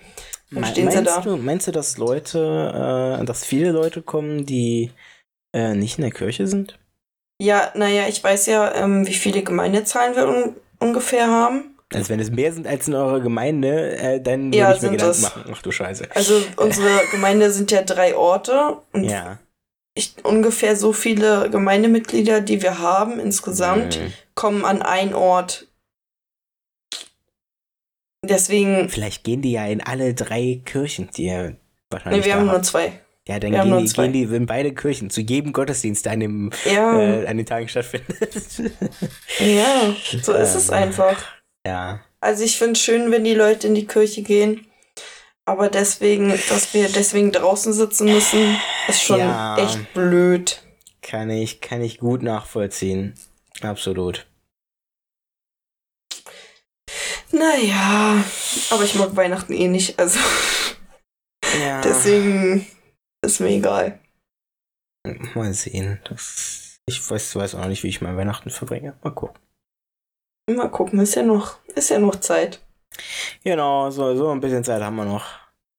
Stehen 0.49 0.87
meinst. 0.87 1.25
Du, 1.25 1.37
meinst 1.37 1.67
du, 1.67 1.73
dass 1.73 1.99
Leute, 1.99 3.19
äh, 3.21 3.25
dass 3.25 3.45
viele 3.45 3.73
Leute 3.73 4.03
kommen, 4.03 4.47
die 4.47 4.91
äh, 5.53 5.75
nicht 5.75 5.99
in 5.99 6.03
der 6.03 6.13
Kirche 6.13 6.47
sind? 6.47 6.79
Ja, 7.41 7.73
naja, 7.75 8.07
ich 8.09 8.23
weiß 8.23 8.47
ja, 8.47 8.75
ähm, 8.75 9.07
wie 9.07 9.15
viele 9.15 9.43
Gemeindezahlen 9.43 10.15
wir 10.17 10.29
un 10.29 10.57
ungefähr 10.81 11.29
haben. 11.29 11.77
Also 11.93 12.11
wenn 12.11 12.21
es 12.21 12.31
mehr 12.31 12.53
sind 12.53 12.67
als 12.67 12.89
in 12.89 12.95
eurer 12.95 13.21
Gemeinde, 13.21 13.97
äh, 13.97 14.21
dann 14.21 14.47
würde 14.47 14.59
ja, 14.59 14.75
ich 14.75 14.83
mir 14.83 14.91
Gedanken 14.91 15.13
es. 15.13 15.23
machen. 15.23 15.45
Ach 15.53 15.63
du 15.63 15.71
Scheiße. 15.71 16.09
Also 16.15 16.43
unsere 16.57 16.89
Gemeinde 17.11 17.51
sind 17.51 17.71
ja 17.71 17.83
drei 17.83 18.17
Orte 18.17 18.79
und 18.93 19.05
ja. 19.05 19.39
ich, 19.95 20.15
ungefähr 20.25 20.77
so 20.77 20.93
viele 20.93 21.49
Gemeindemitglieder, 21.51 22.41
die 22.41 22.63
wir 22.63 22.79
haben 22.81 23.21
insgesamt, 23.21 23.99
mhm. 23.99 24.13
kommen 24.35 24.65
an 24.65 24.83
einen 24.83 25.15
Ort 25.15 25.69
Deswegen. 28.27 28.89
Vielleicht 28.89 29.25
gehen 29.25 29.43
die 29.43 29.53
ja 29.53 29.67
in 29.67 29.81
alle 29.81 30.15
drei 30.15 30.61
Kirchen, 30.65 31.11
die 31.17 31.25
ihr 31.25 31.57
wahrscheinlich. 31.91 32.23
Nee, 32.23 32.27
wir 32.27 32.35
haben, 32.35 32.49
haben 32.49 32.55
nur 32.55 32.63
zwei. 32.63 32.93
Ja, 33.27 33.39
dann 33.39 33.53
gehen 33.53 33.85
die, 33.85 33.93
gehen 33.93 34.13
die 34.13 34.23
in 34.23 34.47
beide 34.47 34.75
Kirchen 34.75 35.09
zu 35.09 35.23
jedem 35.23 35.53
Gottesdienst, 35.55 36.05
der 36.05 36.13
an, 36.13 36.21
dem, 36.21 36.51
ja. 36.67 37.01
äh, 37.01 37.27
an 37.27 37.39
den 37.39 37.47
Tagen 37.47 37.69
stattfindet. 37.69 38.19
ja, 39.39 39.95
so 40.23 40.33
ist 40.35 40.55
es 40.55 40.69
ähm, 40.69 40.75
einfach. 40.75 41.25
Ja. 41.67 42.01
Also 42.21 42.45
ich 42.45 42.59
finde 42.59 42.73
es 42.73 42.81
schön, 42.81 43.11
wenn 43.11 43.25
die 43.25 43.35
Leute 43.35 43.67
in 43.67 43.75
die 43.75 43.87
Kirche 43.87 44.23
gehen. 44.23 44.67
Aber 45.47 45.69
deswegen, 45.69 46.31
dass 46.49 46.73
wir 46.73 46.89
deswegen 46.89 47.33
draußen 47.33 47.73
sitzen 47.73 48.13
müssen, 48.13 48.57
ist 48.89 49.03
schon 49.03 49.21
ja. 49.21 49.59
echt 49.59 49.93
blöd. 49.93 50.63
kann 51.03 51.29
ich, 51.29 51.61
kann 51.61 51.83
ich 51.83 51.99
gut 51.99 52.23
nachvollziehen. 52.23 53.15
Absolut. 53.61 54.27
Naja, 57.33 58.25
aber 58.71 58.85
ich 58.85 58.95
mag 58.95 59.17
Weihnachten 59.17 59.53
eh 59.53 59.69
nicht, 59.69 59.99
also. 59.99 60.19
Ja. 61.61 61.81
Deswegen 61.85 62.67
ist 63.23 63.41
mir 63.41 63.49
egal. 63.49 63.99
Mal 65.35 65.53
sehen. 65.53 66.01
Das, 66.05 66.81
ich 66.87 67.11
weiß, 67.11 67.37
weiß 67.37 67.57
auch 67.57 67.67
nicht, 67.67 67.83
wie 67.83 67.89
ich 67.89 68.01
mein 68.01 68.17
Weihnachten 68.17 68.51
verbringe. 68.51 68.97
Mal 69.03 69.11
gucken. 69.11 69.39
Mal 70.51 70.71
gucken, 70.71 71.01
ist 71.01 71.15
ja 71.15 71.23
noch, 71.23 71.57
ist 71.75 71.91
ja 71.91 71.99
noch 71.99 72.17
Zeit. 72.17 72.61
Genau, 73.43 73.91
so, 73.91 74.15
so 74.17 74.31
ein 74.31 74.41
bisschen 74.41 74.65
Zeit 74.65 74.83
haben 74.83 74.97
wir 74.97 75.05
noch. 75.05 75.25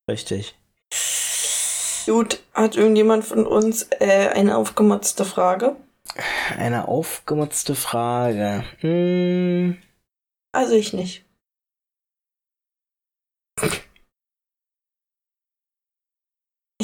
Richtig. 0.09 0.55
Gut, 2.05 2.39
hat 2.53 2.75
irgendjemand 2.75 3.25
von 3.25 3.47
uns 3.47 3.87
äh, 3.99 4.29
eine 4.29 4.57
aufgemotzte 4.57 5.25
Frage? 5.25 5.75
Eine 6.57 6.87
aufgemotzte 6.87 7.75
Frage. 7.75 8.63
Hm. 8.79 9.77
Also 10.51 10.75
ich 10.75 10.93
nicht. 10.93 11.24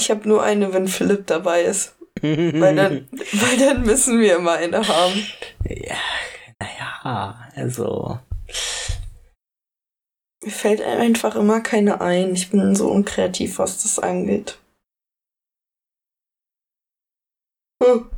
Ich 0.02 0.10
habe 0.10 0.28
nur 0.28 0.42
eine, 0.42 0.74
wenn 0.74 0.88
Philipp 0.88 1.28
dabei 1.28 1.62
ist. 1.62 1.96
weil, 2.24 2.76
dann, 2.76 3.08
weil 3.34 3.58
dann 3.60 3.84
müssen 3.84 4.20
wir 4.20 4.38
immer 4.38 4.54
eine 4.54 4.88
haben. 4.88 5.28
Ja, 5.70 5.96
naja, 6.60 7.52
also. 7.56 8.20
Mir 10.44 10.52
fällt 10.52 10.82
einfach 10.82 11.36
immer 11.36 11.62
keine 11.62 12.02
ein. 12.02 12.34
Ich 12.34 12.50
bin 12.50 12.76
so 12.76 12.90
unkreativ, 12.90 13.60
was 13.60 13.84
das 13.84 14.00
angeht. 14.00 14.58
Hm. 17.84 18.10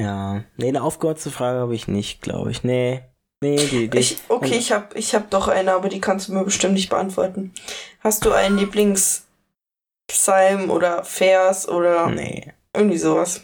Ja, 0.00 0.42
nee, 0.56 0.68
eine 0.68 0.82
aufgehorzte 0.82 1.30
Frage 1.30 1.60
habe 1.60 1.76
ich 1.76 1.86
nicht, 1.86 2.22
glaube 2.22 2.50
ich. 2.50 2.64
Nee. 2.64 3.04
Nee, 3.40 3.56
die, 3.66 3.88
die 3.88 3.98
ich, 3.98 4.18
okay, 4.28 4.56
ich 4.56 4.72
habe 4.72 4.98
ich 4.98 5.14
hab 5.14 5.30
doch 5.30 5.46
eine, 5.46 5.74
aber 5.74 5.88
die 5.88 6.00
kannst 6.00 6.26
du 6.26 6.32
mir 6.32 6.44
bestimmt 6.44 6.74
nicht 6.74 6.88
beantworten. 6.88 7.52
Hast 8.00 8.24
du 8.24 8.32
einen 8.32 8.58
Lieblingspsalm 10.10 10.70
oder 10.70 11.04
Vers 11.04 11.68
oder 11.68 12.08
nee. 12.10 12.52
irgendwie 12.74 12.98
sowas? 12.98 13.42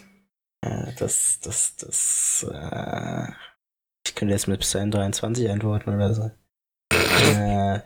Äh, 0.63 0.93
das, 0.97 1.39
das, 1.41 1.75
das, 1.77 2.45
äh, 2.51 3.31
ich 4.05 4.15
könnte 4.15 4.33
jetzt 4.33 4.47
mit 4.47 4.61
Psalm 4.61 4.91
23 4.91 5.49
antworten 5.49 5.93
oder 5.93 6.13
so. 6.13 6.31
Äh, 6.93 7.79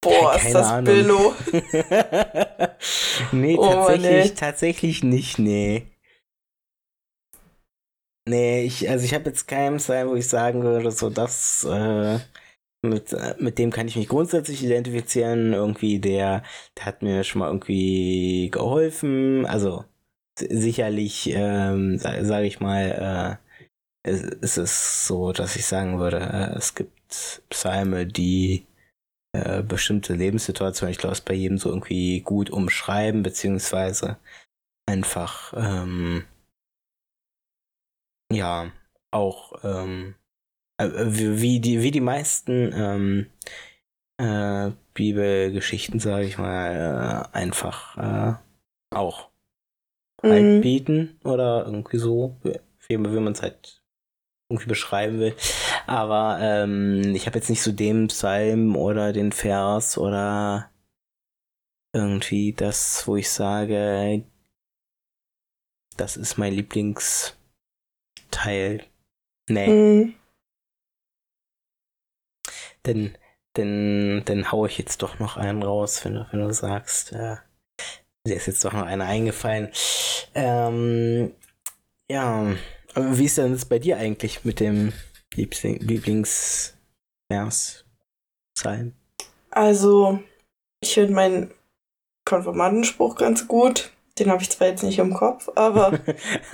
Boah, 0.00 0.36
ist 0.36 0.54
das 0.54 0.66
Ahnung. 0.68 0.84
Billo. 0.84 1.34
nee, 3.32 3.56
oh, 3.56 3.72
tatsächlich, 3.72 4.30
nee. 4.30 4.34
tatsächlich 4.34 5.02
nicht, 5.04 5.38
nee. 5.38 5.86
Nee, 8.28 8.64
ich, 8.64 8.88
also 8.88 9.04
ich 9.04 9.14
habe 9.14 9.30
jetzt 9.30 9.48
keinen 9.48 9.78
Psalm, 9.78 10.10
wo 10.10 10.14
ich 10.14 10.28
sagen 10.28 10.62
würde, 10.62 10.90
so 10.92 11.10
das, 11.10 11.64
äh, 11.64 12.18
mit, 12.82 13.12
äh, 13.12 13.34
mit 13.38 13.58
dem 13.58 13.70
kann 13.70 13.88
ich 13.88 13.96
mich 13.96 14.08
grundsätzlich 14.08 14.64
identifizieren. 14.64 15.52
Irgendwie, 15.52 15.98
der, 16.00 16.42
der 16.76 16.86
hat 16.86 17.02
mir 17.02 17.24
schon 17.24 17.40
mal 17.40 17.48
irgendwie 17.48 18.50
geholfen. 18.50 19.46
Also 19.46 19.84
sicherlich, 20.38 21.30
ähm, 21.32 21.98
sage 21.98 22.24
sag 22.24 22.44
ich 22.44 22.60
mal, 22.60 23.38
äh, 24.04 24.10
ist, 24.10 24.24
ist 24.24 24.56
es 24.58 25.06
so, 25.06 25.32
dass 25.32 25.56
ich 25.56 25.66
sagen 25.66 25.98
würde, 25.98 26.18
äh, 26.18 26.56
es 26.56 26.74
gibt 26.74 27.42
Psalme, 27.50 28.06
die 28.06 28.66
äh, 29.32 29.62
bestimmte 29.62 30.14
Lebenssituationen, 30.14 30.92
ich 30.92 30.98
glaube, 30.98 31.14
es 31.14 31.20
bei 31.20 31.34
jedem 31.34 31.58
so 31.58 31.68
irgendwie 31.70 32.20
gut 32.20 32.50
umschreiben, 32.50 33.22
beziehungsweise 33.22 34.18
einfach 34.86 35.54
ähm, 35.56 36.24
ja 38.32 38.72
auch 39.10 39.52
ähm, 39.64 40.14
äh, 40.14 40.21
wie, 40.78 41.60
die, 41.60 41.82
wie 41.82 41.90
die 41.90 42.00
meisten 42.00 42.72
ähm, 42.74 43.26
äh, 44.18 44.72
Bibelgeschichten, 44.94 46.00
sage 46.00 46.26
ich 46.26 46.38
mal, 46.38 47.28
äh, 47.32 47.36
einfach 47.36 47.96
äh, 47.96 48.34
auch 48.94 49.30
mhm. 50.22 50.30
halt 50.30 50.62
bieten 50.62 51.18
oder 51.24 51.64
irgendwie 51.66 51.98
so, 51.98 52.36
wie, 52.42 52.58
wie 52.88 52.96
man 52.98 53.32
es 53.32 53.42
halt 53.42 53.82
irgendwie 54.50 54.68
beschreiben 54.68 55.18
will. 55.18 55.34
Aber 55.86 56.38
ähm, 56.40 57.14
ich 57.14 57.26
habe 57.26 57.38
jetzt 57.38 57.50
nicht 57.50 57.62
so 57.62 57.72
den 57.72 58.08
Psalm 58.08 58.76
oder 58.76 59.12
den 59.12 59.32
Vers 59.32 59.98
oder 59.98 60.70
irgendwie 61.94 62.52
das, 62.52 63.06
wo 63.06 63.16
ich 63.16 63.30
sage, 63.30 64.24
das 65.96 66.16
ist 66.16 66.38
mein 66.38 66.54
Lieblings 66.54 67.36
Teil. 68.30 68.84
Nee. 69.48 69.68
Mhm. 69.68 70.14
Denn, 72.86 73.16
denn, 73.56 74.22
dann 74.24 74.50
hau 74.50 74.66
ich 74.66 74.78
jetzt 74.78 75.02
doch 75.02 75.18
noch 75.18 75.36
einen 75.36 75.62
raus, 75.62 76.04
wenn 76.04 76.14
du, 76.14 76.26
wenn 76.30 76.40
du 76.40 76.52
sagst, 76.52 77.12
äh, 77.12 77.36
dir 78.26 78.36
ist 78.36 78.46
jetzt 78.46 78.64
doch 78.64 78.72
noch 78.72 78.86
einer 78.86 79.04
eingefallen. 79.06 79.70
Ähm, 80.34 81.34
ja, 82.10 82.54
aber 82.94 83.18
wie 83.18 83.24
ist 83.24 83.38
denn 83.38 83.52
das 83.52 83.64
bei 83.64 83.78
dir 83.78 83.96
eigentlich 83.98 84.44
mit 84.44 84.60
dem 84.60 84.92
Lieblingsvers 85.34 86.74
sein? 88.54 88.94
Also, 89.50 90.20
ich 90.80 90.94
finde 90.94 91.14
meinen 91.14 91.54
Konformantenspruch 92.24 93.16
ganz 93.16 93.48
gut. 93.48 93.90
Den 94.18 94.30
habe 94.30 94.42
ich 94.42 94.50
zwar 94.50 94.68
jetzt 94.68 94.82
nicht 94.82 94.98
im 94.98 95.14
Kopf, 95.14 95.48
aber 95.54 95.98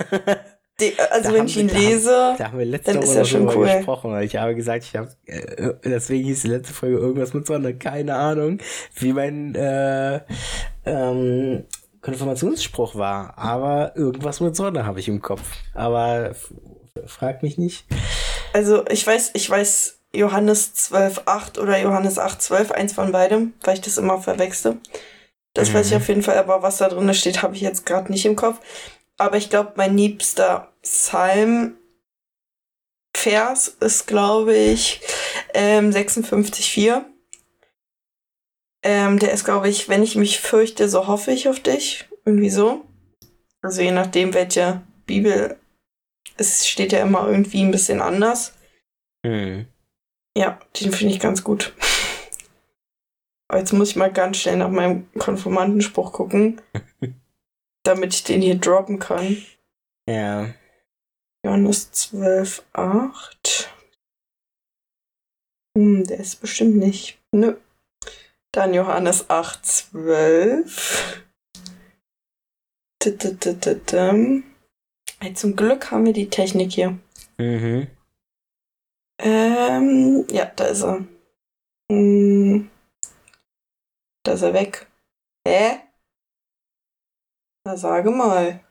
Die, 0.79 0.93
also 0.99 1.29
da 1.29 1.35
wenn 1.35 1.45
ich 1.45 1.57
ihn 1.57 1.67
lese, 1.67 2.35
da 2.37 2.45
haben 2.45 2.59
wir 2.59 2.65
letzte 2.65 2.93
dann 2.93 3.01
Woche 3.01 3.11
ist 3.11 3.15
er 3.15 3.25
schon 3.25 3.47
cool. 3.49 3.67
gesprochen. 3.67 4.21
Ich 4.21 4.35
habe 4.35 4.55
gesagt, 4.55 4.83
ich 4.85 4.95
habe, 4.95 5.09
äh, 5.25 5.73
deswegen 5.83 6.25
hieß 6.25 6.43
die 6.43 6.47
letzte 6.47 6.73
Folge 6.73 6.97
irgendwas 6.97 7.33
mit 7.33 7.47
Sonne. 7.47 7.75
Keine 7.75 8.15
Ahnung, 8.15 8.59
wie 8.95 9.13
mein 9.13 9.55
äh, 9.55 10.21
ähm, 10.85 11.65
Konfirmationsspruch 12.01 12.95
war. 12.95 13.37
Aber 13.37 13.93
irgendwas 13.95 14.39
mit 14.39 14.55
Sonne 14.55 14.85
habe 14.85 14.99
ich 14.99 15.07
im 15.07 15.21
Kopf. 15.21 15.43
Aber 15.73 16.35
frag 17.05 17.43
mich 17.43 17.57
nicht. 17.57 17.85
Also 18.53 18.85
ich 18.87 19.05
weiß, 19.05 19.31
ich 19.33 19.49
weiß 19.49 19.99
Johannes 20.13 20.73
12,8 20.91 21.59
oder 21.59 21.79
Johannes 21.79 22.19
8,12, 22.19 22.71
eins 22.71 22.93
von 22.93 23.11
beidem, 23.11 23.53
weil 23.61 23.75
ich 23.75 23.81
das 23.81 23.97
immer 23.97 24.19
verwechsel. 24.19 24.77
Das 25.53 25.69
mhm. 25.69 25.73
weiß 25.75 25.87
ich 25.87 25.93
mhm. 25.93 25.97
auf 25.97 26.07
jeden 26.07 26.23
Fall, 26.23 26.37
aber 26.37 26.61
was 26.61 26.77
da 26.77 26.89
drin 26.89 27.13
steht, 27.13 27.43
habe 27.43 27.55
ich 27.55 27.61
jetzt 27.61 27.85
gerade 27.85 28.11
nicht 28.11 28.25
im 28.25 28.35
Kopf. 28.35 28.59
Aber 29.19 29.35
ich 29.35 29.49
glaube, 29.49 29.73
mein 29.75 29.97
liebster 29.97 30.73
Psalm 30.81 31.77
Vers 33.15 33.67
ist, 33.67 34.07
glaube 34.07 34.55
ich, 34.55 35.01
ähm, 35.53 35.91
56,4. 35.91 37.03
Ähm, 38.81 39.19
der 39.19 39.33
ist, 39.33 39.43
glaube 39.43 39.67
ich, 39.67 39.89
wenn 39.89 40.03
ich 40.03 40.15
mich 40.15 40.39
fürchte, 40.39 40.87
so 40.87 41.07
hoffe 41.07 41.31
ich 41.31 41.49
auf 41.49 41.59
dich. 41.59 42.07
Irgendwie 42.23 42.49
so. 42.49 42.85
Also 43.61 43.81
je 43.81 43.91
nachdem, 43.91 44.33
welche 44.33 44.81
Bibel. 45.05 45.59
Es 46.37 46.65
steht 46.65 46.93
ja 46.93 47.01
immer 47.01 47.27
irgendwie 47.27 47.61
ein 47.61 47.71
bisschen 47.71 47.99
anders. 47.99 48.53
Hm. 49.25 49.67
Ja, 50.37 50.59
den 50.79 50.93
finde 50.93 51.13
ich 51.13 51.19
ganz 51.19 51.43
gut. 51.43 51.73
Aber 53.49 53.59
jetzt 53.59 53.73
muss 53.73 53.89
ich 53.89 53.95
mal 53.97 54.13
ganz 54.13 54.37
schnell 54.37 54.55
nach 54.55 54.69
meinem 54.69 55.11
Konformantenspruch 55.17 56.13
gucken. 56.13 56.61
damit 57.83 58.13
ich 58.13 58.23
den 58.23 58.41
hier 58.41 58.55
droppen 58.55 58.99
kann. 58.99 59.37
Ja. 60.07 60.53
Johannes 61.45 61.91
12, 61.91 62.63
8. 62.73 63.73
Hm, 65.77 66.05
der 66.05 66.19
ist 66.19 66.41
bestimmt 66.41 66.77
nicht. 66.77 67.19
Nö. 67.31 67.55
Dann 68.51 68.73
Johannes 68.73 69.29
8, 69.29 69.65
12. 69.65 71.23
Hey, 75.21 75.33
zum 75.33 75.55
Glück 75.55 75.91
haben 75.91 76.05
wir 76.05 76.13
die 76.13 76.29
Technik 76.29 76.71
hier. 76.73 76.97
Mhm. 77.37 77.87
Ähm, 79.21 80.25
ja, 80.31 80.45
da 80.45 80.65
ist 80.65 80.83
er. 80.83 81.05
Hm. 81.91 82.69
Da 84.23 84.33
ist 84.33 84.41
er 84.41 84.53
weg. 84.53 84.87
Hä? 85.47 85.79
Na, 87.65 87.77
sage 87.77 88.11
mal. 88.11 88.63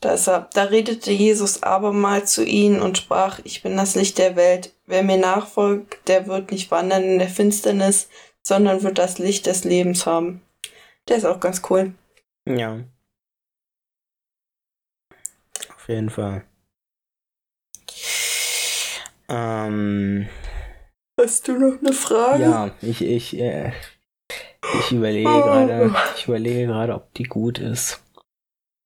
Da, 0.00 0.12
ist 0.12 0.28
er, 0.28 0.48
da 0.52 0.64
redete 0.64 1.10
Jesus 1.10 1.62
abermals 1.62 2.32
zu 2.32 2.44
ihnen 2.44 2.80
und 2.80 2.98
sprach, 2.98 3.40
ich 3.44 3.62
bin 3.62 3.76
das 3.76 3.96
Licht 3.96 4.18
der 4.18 4.36
Welt. 4.36 4.74
Wer 4.86 5.02
mir 5.02 5.18
nachfolgt, 5.18 6.08
der 6.08 6.26
wird 6.28 6.52
nicht 6.52 6.70
wandern 6.70 7.02
in 7.02 7.18
der 7.18 7.28
Finsternis, 7.28 8.08
sondern 8.42 8.82
wird 8.82 8.98
das 8.98 9.18
Licht 9.18 9.46
des 9.46 9.64
Lebens 9.64 10.06
haben. 10.06 10.42
Der 11.08 11.16
ist 11.16 11.24
auch 11.24 11.40
ganz 11.40 11.62
cool. 11.68 11.94
Ja. 12.46 12.84
Auf 15.74 15.88
jeden 15.88 16.10
Fall. 16.10 16.44
Ähm, 19.28 20.28
Hast 21.20 21.48
du 21.48 21.58
noch 21.58 21.80
eine 21.80 21.92
Frage? 21.92 22.42
Ja, 22.44 22.70
ich, 22.80 23.02
ich, 23.02 23.36
äh, 23.38 23.72
ich 24.74 24.92
überlege 24.92 25.28
oh. 25.28 25.42
gerade, 25.42 25.94
ich 26.16 26.26
überlege 26.26 26.66
gerade, 26.66 26.94
ob 26.94 27.12
die 27.14 27.24
gut 27.24 27.58
ist. 27.58 28.02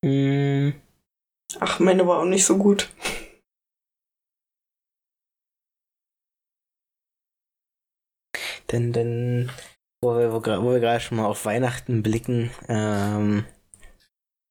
Mm. 0.05 0.71
Ach, 1.61 1.79
meine 1.81 2.07
war 2.07 2.21
auch 2.21 2.25
nicht 2.25 2.45
so 2.45 2.57
gut. 2.57 2.91
Denn, 8.71 8.93
denn, 8.93 9.51
wo 10.03 10.17
wir, 10.17 10.33
wir 10.33 10.81
gerade 10.81 11.01
schon 11.01 11.19
mal 11.19 11.27
auf 11.27 11.45
Weihnachten 11.45 12.03
blicken, 12.03 12.51
ähm, 12.69 13.45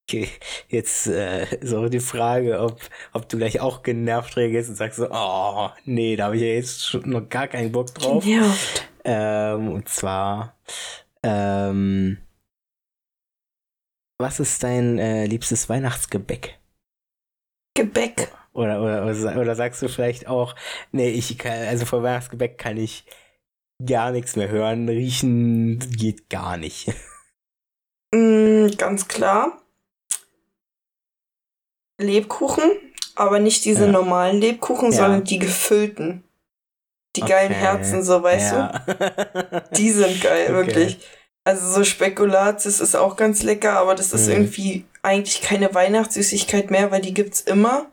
okay, 0.07 0.29
jetzt 0.69 1.07
äh, 1.07 1.47
so 1.61 1.89
die 1.89 1.99
Frage, 1.99 2.59
ob, 2.59 2.79
ob 3.13 3.27
du 3.29 3.37
gleich 3.37 3.59
auch 3.59 3.81
genervt 3.81 4.37
reagierst 4.37 4.69
und 4.69 4.75
sagst 4.75 4.97
so, 4.97 5.07
oh, 5.09 5.69
nee, 5.85 6.15
da 6.15 6.25
habe 6.25 6.35
ich 6.35 6.43
ja 6.43 6.49
jetzt 6.49 6.85
schon 6.85 7.09
noch 7.09 7.27
gar 7.29 7.47
keinen 7.47 7.71
Bock 7.71 7.93
drauf. 7.95 8.23
Genervt. 8.23 8.87
Ähm, 9.03 9.71
und 9.71 9.89
zwar, 9.89 10.55
ähm, 11.23 12.17
was 14.19 14.39
ist 14.39 14.61
dein 14.63 14.99
äh, 14.99 15.25
liebstes 15.25 15.67
Weihnachtsgebäck? 15.69 16.59
Gebäck. 17.75 18.31
Oder, 18.53 18.81
oder, 18.81 19.05
oder, 19.05 19.39
oder 19.41 19.55
sagst 19.55 19.81
du 19.81 19.87
vielleicht 19.87 20.27
auch, 20.27 20.55
nee, 20.91 21.09
ich 21.09 21.37
kann, 21.37 21.53
also 21.67 21.85
vor 21.85 22.03
Weihnachtsgebäck 22.03 22.57
kann 22.57 22.77
ich 22.77 23.05
gar 23.85 24.11
nichts 24.11 24.35
mehr 24.35 24.49
hören, 24.49 24.87
riechen 24.89 25.79
geht 25.79 26.29
gar 26.29 26.57
nicht. 26.57 26.93
Mm, 28.13 28.67
ganz 28.77 29.07
klar. 29.07 29.61
Lebkuchen, 31.97 32.69
aber 33.15 33.39
nicht 33.39 33.63
diese 33.63 33.85
Ja. 33.85 33.91
normalen 33.93 34.41
Lebkuchen, 34.41 34.91
Ja. 34.91 34.97
sondern 34.97 35.23
die 35.23 35.39
gefüllten. 35.39 36.25
Die 37.15 37.21
geilen 37.21 37.51
Okay. 37.51 37.59
Herzen, 37.61 38.03
so 38.03 38.23
weißt 38.23 38.51
du. 38.51 38.55
ja. 38.55 38.85
Die 39.77 39.89
sind 39.91 40.21
geil, 40.21 40.45
Okay. 40.47 40.53
wirklich. 40.55 40.99
Also 41.43 41.67
so 41.71 41.83
Spekulatius 41.83 42.79
ist 42.79 42.95
auch 42.95 43.15
ganz 43.17 43.43
lecker, 43.43 43.73
aber 43.73 43.95
das 43.95 44.13
ist 44.13 44.27
Mhm. 44.27 44.33
irgendwie 44.33 44.85
eigentlich 45.01 45.41
keine 45.41 45.73
Weihnachtssüßigkeit 45.73 46.69
mehr, 46.71 46.91
weil 46.91 47.01
die 47.01 47.13
gibt's 47.13 47.41
immer. 47.41 47.87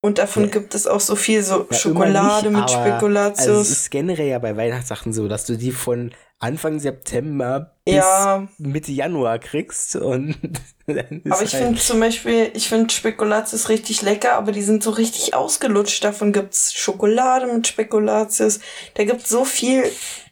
Und 0.00 0.18
davon 0.18 0.44
Ja. 0.44 0.48
gibt 0.50 0.74
es 0.74 0.86
auch 0.86 1.00
so 1.00 1.14
viel, 1.16 1.42
so 1.42 1.66
Ja, 1.70 1.76
Schokolade 1.76 2.50
mit 2.50 2.62
nicht, 2.64 2.74
aber- 2.74 2.86
Spekulatius. 2.88 3.46
Also 3.48 3.60
es 3.60 3.70
ist 3.70 3.90
generell 3.90 4.28
ja 4.28 4.38
bei 4.38 4.56
Weihnachtssachen 4.56 5.12
so, 5.12 5.28
dass 5.28 5.44
du 5.44 5.56
die 5.56 5.72
von 5.72 6.12
Anfang 6.40 6.78
September 6.78 7.74
bis 7.84 7.96
ja, 7.96 8.46
Mitte 8.58 8.92
Januar 8.92 9.40
kriegst 9.40 9.96
und 9.96 10.36
aber 10.86 11.42
ich 11.42 11.52
halt, 11.54 11.64
finde 11.64 11.80
zum 11.80 11.98
Beispiel, 11.98 12.50
ich 12.54 12.68
finde 12.68 12.94
Spekulatius 12.94 13.68
richtig 13.68 14.02
lecker, 14.02 14.34
aber 14.34 14.52
die 14.52 14.62
sind 14.62 14.82
so 14.82 14.90
richtig 14.90 15.34
ausgelutscht. 15.34 16.04
Davon 16.04 16.32
gibt's 16.32 16.72
Schokolade 16.74 17.46
mit 17.52 17.66
Spekulatius. 17.66 18.60
Da 18.94 19.04
gibt's 19.04 19.28
so 19.28 19.44
viel 19.44 19.84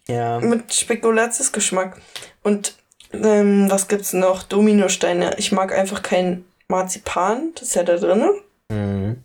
ja, 0.09 0.39
mit 0.39 0.73
Spekulatius-Geschmack. 0.73 2.01
Und 2.43 2.77
ähm, 3.13 3.69
was 3.69 3.89
gibt's 3.89 4.13
noch? 4.13 4.45
Dominosteine. 4.45 5.35
Ich 5.39 5.51
mag 5.51 5.77
einfach 5.77 6.03
kein 6.03 6.45
Marzipan, 6.69 7.53
das 7.55 7.69
ist 7.69 7.75
ja 7.75 7.83
da 7.83 7.97
drinne. 7.97 8.31
mhm. 8.71 9.23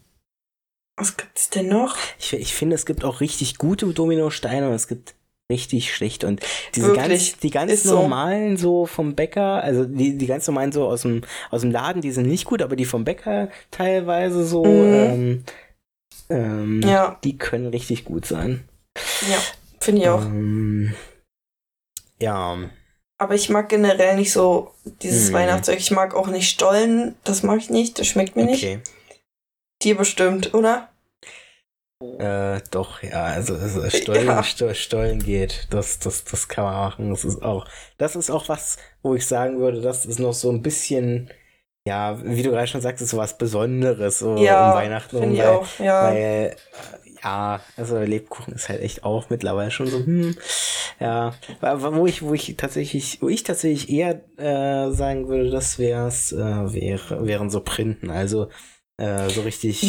Was 0.97 1.17
gibt's 1.17 1.49
denn 1.49 1.69
noch? 1.69 1.97
ich, 2.19 2.33
ich 2.33 2.53
finde, 2.53 2.75
es 2.75 2.85
gibt 2.85 3.03
auch 3.03 3.21
richtig 3.21 3.57
gute 3.57 3.87
Dominosteine 3.87 4.67
und 4.67 4.75
es 4.75 4.87
gibt 4.87 5.15
richtig 5.51 5.93
schlechte 5.93 6.25
und 6.27 6.41
diese 6.73 6.87
Wirklich, 6.87 7.07
ganz, 7.33 7.37
die 7.39 7.49
ganz 7.51 7.83
so. 7.83 7.93
normalen 8.01 8.57
so 8.57 8.87
vom 8.87 9.13
Bäcker, 9.13 9.61
also 9.63 9.85
die, 9.85 10.17
die 10.17 10.25
ganz 10.25 10.47
normalen 10.47 10.71
so 10.71 10.87
aus 10.87 11.03
dem, 11.03 11.21
aus 11.51 11.61
dem 11.61 11.69
Laden, 11.71 12.01
die 12.01 12.11
sind 12.11 12.27
nicht 12.27 12.45
gut, 12.45 12.63
aber 12.63 12.75
die 12.75 12.85
vom 12.85 13.03
Bäcker 13.03 13.49
teilweise 13.69 14.43
so, 14.45 14.63
Mhm. 14.65 14.93
ähm, 14.93 15.43
ähm, 16.29 16.81
Ja, 16.83 17.19
die 17.23 17.37
können 17.37 17.67
richtig 17.67 18.05
gut 18.05 18.25
sein. 18.25 18.63
ja, 19.29 19.37
finde 19.79 20.01
ich 20.01 20.07
auch. 20.09 20.21
Ähm, 20.25 20.95
ja, 22.19 22.57
Aber 23.17 23.35
ich 23.35 23.49
mag 23.49 23.69
generell 23.69 24.15
nicht 24.15 24.31
so 24.31 24.71
dieses 25.03 25.29
Mhm. 25.29 25.33
Weihnachtszeug. 25.35 25.77
Ich 25.79 25.91
mag 25.91 26.15
auch 26.15 26.27
nicht 26.27 26.49
Stollen. 26.49 27.15
Das 27.23 27.43
mag 27.43 27.59
ich 27.59 27.69
nicht. 27.69 27.99
Das 27.99 28.07
schmeckt 28.07 28.35
mir 28.35 28.45
nicht. 28.45 28.63
okay. 28.63 28.79
Dir 29.83 29.95
bestimmt, 29.97 30.53
oder? 30.55 30.89
Äh, 32.19 32.61
doch, 32.71 33.01
ja, 33.03 33.23
also, 33.23 33.55
also 33.55 33.89
Stollen, 33.89 34.25
Ja. 34.27 34.43
Sto- 34.43 34.73
Stollen 34.73 35.19
geht. 35.19 35.67
Das, 35.69 35.99
das, 35.99 36.23
das 36.23 36.47
kann 36.47 36.63
man 36.65 36.73
machen. 36.73 37.09
Das 37.11 37.23
ist 37.25 37.41
auch, 37.43 37.65
das 37.97 38.15
ist 38.15 38.29
auch 38.29 38.49
was, 38.49 38.77
wo 39.01 39.15
ich 39.15 39.25
sagen 39.27 39.59
würde, 39.59 39.81
das 39.81 40.05
ist 40.05 40.19
noch 40.19 40.33
so 40.33 40.51
ein 40.51 40.61
bisschen, 40.61 41.29
ja, 41.87 42.19
wie 42.23 42.43
du 42.43 42.51
gerade 42.51 42.67
schon 42.67 42.81
sagst, 42.81 43.01
ist 43.01 43.09
so 43.11 43.17
was 43.17 43.37
Besonderes 43.37 44.19
so 44.19 44.35
ja, 44.37 44.69
um 44.71 44.75
Weihnachten. 44.75 45.31
ich 45.33 45.39
weil, 45.39 45.47
auch. 45.47 45.67
Ja. 45.79 46.03
weil, 46.05 46.17
äh, 46.17 46.55
ja, 47.23 47.59
also 47.77 47.99
Lebkuchen 47.99 48.55
ist 48.55 48.67
halt 48.69 48.81
echt 48.81 49.03
auch 49.03 49.29
mittlerweile 49.29 49.69
schon 49.69 49.85
so, 49.87 49.97
hm, 49.99 50.35
ja, 50.99 51.33
wo 51.61 52.07
ich, 52.07 52.23
wo 52.23 52.33
ich 52.33 52.55
tatsächlich, 52.57 53.19
wo 53.21 53.29
ich 53.29 53.43
tatsächlich 53.43 53.89
eher 53.89 54.21
äh, 54.37 54.91
sagen 54.91 55.27
würde, 55.27 55.51
das 55.51 55.77
wär's, 55.77 56.31
äh, 56.31 56.37
wäre, 56.73 57.25
wären 57.27 57.49
so 57.51 57.61
Printen, 57.61 58.09
also 58.09 58.49
äh, 59.01 59.29
so 59.29 59.41
richtig, 59.41 59.81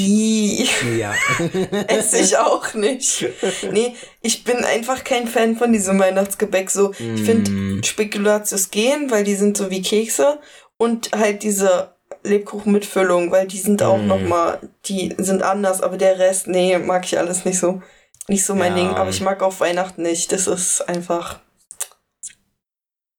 ja. 0.98 1.14
esse 1.88 2.18
ich 2.18 2.38
auch 2.38 2.72
nicht. 2.75 3.27
Nee, 3.70 3.94
ich 4.22 4.44
bin 4.44 4.64
einfach 4.64 5.05
kein 5.05 5.27
Fan 5.29 5.57
von 5.57 5.72
diesem 5.72 5.98
Weihnachtsgebäck. 5.98 6.70
So, 6.70 6.92
ich 6.92 7.22
finde 7.22 7.51
Mm. 7.51 7.83
Spekulatius 7.83 8.70
gehen, 8.70 9.11
weil 9.11 9.25
die 9.25 9.35
sind 9.35 9.57
so 9.57 9.70
wie 9.70 9.83
Kekse. 9.83 10.38
Und 10.79 11.11
halt 11.14 11.42
diese 11.42 11.94
Lebkuchen 12.25 12.72
mit 12.72 12.87
Füllung, 12.87 13.31
weil 13.31 13.46
die 13.46 13.59
sind 13.59 13.83
auch 13.83 13.98
Mm. 13.98 14.07
noch 14.07 14.20
mal, 14.20 14.61
die 14.87 15.14
sind 15.18 15.42
anders. 15.42 15.81
Aber 15.83 15.96
der 15.98 16.18
Rest, 16.18 16.46
nee, 16.46 16.79
mag 16.79 17.05
ich 17.05 17.18
alles 17.18 17.44
nicht 17.44 17.59
so. 17.59 17.83
Nicht 18.29 18.44
so 18.46 18.55
mein 18.55 18.77
Ja. 18.77 18.83
Ding. 18.83 18.88
Aber 18.94 19.11
ich 19.11 19.20
mag 19.20 19.42
auch 19.42 19.61
Weihnachten 19.61 20.03
nicht. 20.03 20.33
Das 20.33 20.46
ist 20.46 20.81
einfach... 20.88 21.40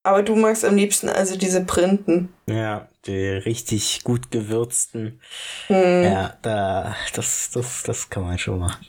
Aber 0.04 0.24
du 0.24 0.36
magst 0.36 0.66
am 0.66 0.76
liebsten 0.76 1.08
also 1.08 1.38
diese 1.38 1.64
Printen. 1.64 2.34
Ja, 2.48 2.88
die 3.06 3.28
richtig 3.28 4.04
gut 4.04 4.32
gewürzten. 4.32 5.20
Hm. 5.68 6.04
Ja, 6.04 6.38
da, 6.42 6.96
das, 7.14 7.50
das, 7.54 7.84
das 7.84 8.10
kann 8.10 8.24
man 8.24 8.38
schon 8.38 8.60
machen. 8.60 8.86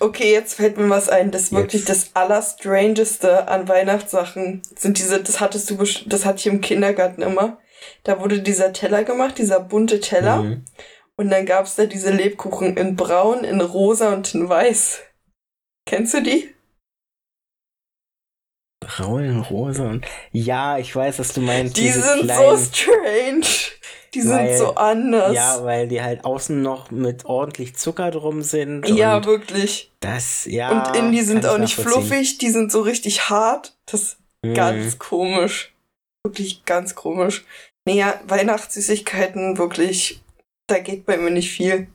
Okay, 0.00 0.32
jetzt 0.32 0.54
fällt 0.54 0.76
mir 0.76 0.90
was 0.90 1.08
ein. 1.08 1.30
Das 1.30 1.42
ist 1.42 1.52
wirklich 1.52 1.84
das 1.84 2.10
Allerstrangeste 2.14 3.48
an 3.48 3.68
Weihnachtssachen. 3.68 4.62
Sind 4.76 4.98
diese, 4.98 5.22
das 5.22 5.40
hattest 5.40 5.70
du, 5.70 5.76
das 6.06 6.24
hatte 6.24 6.38
ich 6.38 6.46
im 6.46 6.60
Kindergarten 6.60 7.22
immer. 7.22 7.58
Da 8.02 8.20
wurde 8.20 8.40
dieser 8.40 8.72
Teller 8.72 9.04
gemacht, 9.04 9.38
dieser 9.38 9.60
bunte 9.60 10.00
Teller. 10.00 10.42
Mhm. 10.42 10.64
Und 11.16 11.30
dann 11.30 11.46
gab's 11.46 11.76
da 11.76 11.86
diese 11.86 12.10
Lebkuchen 12.10 12.76
in 12.76 12.96
braun, 12.96 13.44
in 13.44 13.60
rosa 13.60 14.12
und 14.12 14.34
in 14.34 14.48
weiß. 14.48 15.00
Kennst 15.86 16.14
du 16.14 16.22
die? 16.22 16.53
Braun, 18.86 19.40
rosa 19.40 19.84
und. 19.90 20.06
Ja, 20.32 20.78
ich 20.78 20.94
weiß, 20.94 21.18
was 21.18 21.32
du 21.32 21.40
meinst. 21.40 21.76
Die 21.76 21.88
sind 21.90 22.22
kleinen, 22.24 22.56
so 22.58 22.64
strange. 22.72 23.46
Die 24.14 24.20
sind 24.20 24.30
Weil- 24.30 24.56
so 24.58 24.74
anders. 24.76 25.34
Ja, 25.34 25.64
weil 25.64 25.88
die 25.88 26.00
halt 26.00 26.24
außen 26.24 26.62
noch 26.62 26.90
mit 26.92 27.24
ordentlich 27.24 27.74
Zucker 27.76 28.10
drum 28.12 28.42
sind. 28.42 28.88
Ja, 28.88 29.24
wirklich. 29.24 29.90
das, 30.00 30.44
ja. 30.44 30.70
und 30.86 30.96
innen, 30.96 31.10
die 31.12 31.22
sind 31.22 31.44
auch 31.46 31.58
nicht 31.58 31.74
fluffig, 31.74 32.38
die 32.38 32.50
sind 32.50 32.70
so 32.70 32.82
richtig 32.82 33.28
hart. 33.28 33.76
Das 33.86 34.02
ist 34.02 34.18
Mhm. 34.42 34.54
ganz 34.54 34.98
komisch. 34.98 35.74
Wirklich 36.24 36.64
ganz 36.64 36.94
komisch. 36.94 37.44
Naja, 37.86 38.20
Weihnachtssüßigkeiten, 38.28 39.58
wirklich, 39.58 40.22
da 40.68 40.78
geht 40.78 41.06
bei 41.06 41.16
mir 41.16 41.30
nicht 41.30 41.50
viel. 41.50 41.88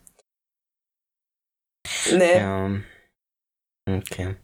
Nee. 2.11 2.37
Ja. 2.37 2.69
Okay. 3.89 4.35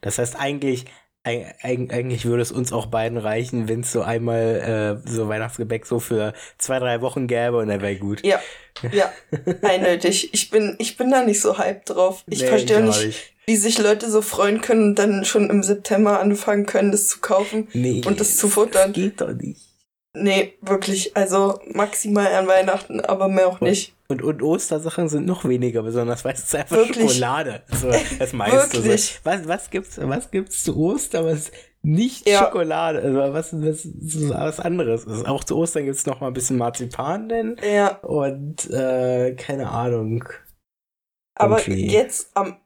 Das 0.00 0.18
heißt, 0.18 0.36
eigentlich, 0.36 0.84
eig- 1.24 1.46
eig- 1.62 1.90
eigentlich 1.92 2.24
würde 2.26 2.42
es 2.42 2.52
uns 2.52 2.72
auch 2.72 2.86
beiden 2.86 3.18
reichen, 3.18 3.68
wenn 3.68 3.80
es 3.80 3.92
so 3.92 4.02
einmal 4.02 5.00
äh, 5.06 5.10
so 5.10 5.28
Weihnachtsgebäck 5.28 5.86
so 5.86 5.98
für 6.00 6.32
zwei, 6.58 6.78
drei 6.78 7.00
Wochen 7.00 7.26
gäbe 7.26 7.58
und 7.58 7.68
dann 7.68 7.80
wäre 7.80 7.96
gut. 7.96 8.24
Ja, 8.24 8.40
ja, 8.92 9.12
eindeutig. 9.62 10.32
Ich 10.34 10.50
bin, 10.50 10.76
ich 10.78 10.96
bin 10.96 11.10
da 11.10 11.22
nicht 11.24 11.40
so 11.40 11.58
hyped 11.58 11.90
drauf. 11.90 12.24
Ich 12.28 12.40
Nee, 12.42 12.46
verstehe 12.48 12.82
nicht, 12.82 13.32
wie 13.46 13.56
sich 13.56 13.78
Leute 13.78 14.10
so 14.10 14.22
freuen 14.22 14.60
können 14.60 14.82
und 14.90 14.94
dann 14.98 15.24
schon 15.24 15.50
im 15.50 15.62
September 15.62 16.20
anfangen 16.20 16.66
können, 16.66 16.92
das 16.92 17.08
zu 17.08 17.20
kaufen. 17.20 17.68
Nee, 17.72 18.02
und 18.06 18.20
das 18.20 18.36
zu 18.36 18.48
futtern. 18.48 18.92
Das 18.92 19.02
geht 19.02 19.20
doch 19.20 19.32
nicht. 19.32 19.60
Nee, 20.16 20.54
wirklich. 20.60 21.16
Also 21.16 21.58
maximal 21.72 22.32
an 22.34 22.46
Weihnachten, 22.46 23.00
aber 23.00 23.28
mehr 23.28 23.48
auch 23.48 23.60
nicht. 23.60 23.94
Und, 24.08 24.22
und 24.22 24.42
Ostersachen 24.42 25.08
sind 25.08 25.26
noch 25.26 25.44
weniger 25.44 25.82
besonders, 25.82 26.24
weil 26.24 26.34
es 26.34 26.44
ist 26.44 26.54
einfach 26.54 26.76
Wirklich? 26.76 27.10
Schokolade. 27.12 27.62
So, 27.72 27.90
das 28.18 28.32
meiste. 28.32 28.76
So. 28.76 28.84
Wirklich? 28.84 29.20
Was, 29.24 29.48
was 29.48 29.70
gibt's, 29.70 29.98
was 30.00 30.30
gibt's 30.30 30.62
zu 30.62 30.76
Ostern, 30.76 31.26
was 31.26 31.50
nicht 31.82 32.28
Ja. 32.28 32.38
Schokolade, 32.44 33.00
also 33.02 33.18
was, 33.34 33.52
was, 33.60 33.82
so 33.82 34.30
was 34.30 34.60
anderes 34.60 35.04
ist. 35.04 35.26
Auch 35.26 35.42
zu 35.44 35.56
Ostern 35.56 35.84
gibt's 35.84 36.06
noch 36.06 36.20
mal 36.20 36.28
ein 36.28 36.32
bisschen 36.32 36.56
Marzipan 36.58 37.28
denn 37.28 37.56
Ja, 37.62 37.96
und 37.98 38.70
äh, 38.70 39.34
keine 39.34 39.68
Ahnung. 39.70 40.24
aber 41.34 41.58
Irgendwie. 41.58 41.88
jetzt 41.90 42.30
am 42.34 42.56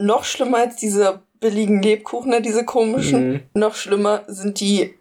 noch 0.00 0.22
schlimmer 0.24 0.58
als 0.58 0.76
diese 0.76 1.22
billigen 1.40 1.82
Lebkuchen, 1.82 2.30
ne, 2.30 2.42
diese 2.42 2.64
komischen. 2.64 3.30
Mhm. 3.32 3.40
Noch 3.54 3.74
schlimmer 3.74 4.22
sind 4.28 4.60
die, 4.60 4.94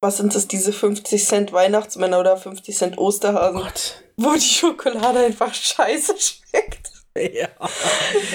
was 0.00 0.18
sind 0.18 0.34
das, 0.34 0.46
diese 0.48 0.72
50 0.72 1.24
Cent 1.24 1.52
Weihnachtsmänner 1.52 2.20
oder 2.20 2.36
50 2.36 2.76
Cent 2.76 2.98
Osterhasen, 2.98 3.60
Gott. 3.60 4.02
wo 4.16 4.34
die 4.34 4.40
Schokolade 4.40 5.20
einfach 5.20 5.54
scheiße 5.54 6.14
schmeckt. 6.18 6.92
Ja. 7.16 7.48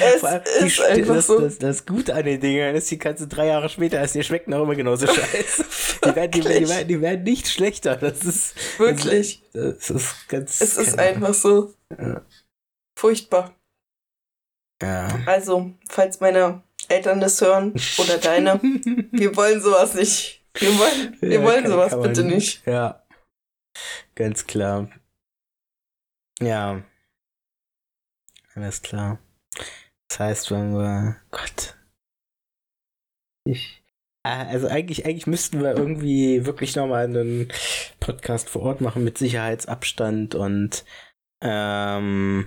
Es 0.01 0.21
die, 0.59 0.65
ist 0.65 0.81
einfach 0.81 1.15
das, 1.15 1.27
so. 1.27 1.39
das, 1.39 1.59
das 1.59 1.85
Gute 1.85 2.15
an 2.15 2.25
den 2.25 2.39
Dingern 2.39 2.75
ist, 2.75 2.89
die 2.89 2.97
kannst 2.97 3.21
du 3.21 3.27
drei 3.27 3.47
Jahre 3.47 3.69
später 3.69 3.99
essen, 3.99 4.17
die 4.17 4.23
schmecken 4.23 4.53
auch 4.53 4.63
immer 4.63 4.75
genauso 4.75 5.05
scheiße. 5.13 5.65
die, 6.03 6.15
werden, 6.15 6.31
die, 6.31 6.41
die, 6.41 6.69
werden, 6.69 6.87
die 6.87 7.01
werden 7.01 7.23
nicht 7.23 7.47
schlechter. 7.47 7.95
Das 7.95 8.23
ist. 8.23 8.55
Wirklich. 8.79 9.43
Das, 9.53 9.77
das 9.77 9.89
ist 9.89 10.15
ganz. 10.29 10.61
Es 10.61 10.77
ist 10.77 10.97
einfach 10.97 11.33
so. 11.33 11.73
Ja. 11.91 12.21
Furchtbar. 12.97 13.55
Ja. 14.81 15.09
Also, 15.27 15.71
falls 15.89 16.19
meine 16.19 16.63
Eltern 16.87 17.21
das 17.21 17.39
hören 17.39 17.73
oder 17.99 18.17
deine, 18.17 18.59
wir 19.11 19.35
wollen 19.35 19.61
sowas 19.61 19.93
nicht. 19.93 20.40
Wir 20.55 20.69
wollen, 20.77 21.17
wir 21.21 21.31
Ja, 21.39 21.43
wollen 21.43 21.63
kann- 21.63 21.71
sowas 21.71 21.89
kann 21.91 21.99
man- 21.99 22.09
bitte 22.09 22.23
nicht. 22.23 22.65
Ja. 22.65 23.05
Ganz 24.15 24.45
klar. 24.47 24.89
Ja. 26.39 26.83
Alles 28.55 28.81
klar. 28.81 29.19
Das 30.09 30.19
heißt, 30.19 30.51
wenn 30.51 30.73
wir. 30.73 31.15
Gott. 31.31 31.77
Ich. 33.45 33.81
Ah, 34.23 34.43
Also 34.47 34.67
eigentlich, 34.67 35.05
eigentlich 35.05 35.25
müssten 35.25 35.61
wir 35.61 35.75
irgendwie 35.75 36.45
wirklich 36.45 36.75
nochmal 36.75 37.05
einen 37.05 37.51
Podcast 37.99 38.49
vor 38.49 38.61
Ort 38.63 38.81
machen 38.81 39.03
mit 39.03 39.17
Sicherheitsabstand 39.17 40.35
und 40.35 40.85
ähm, 41.41 42.45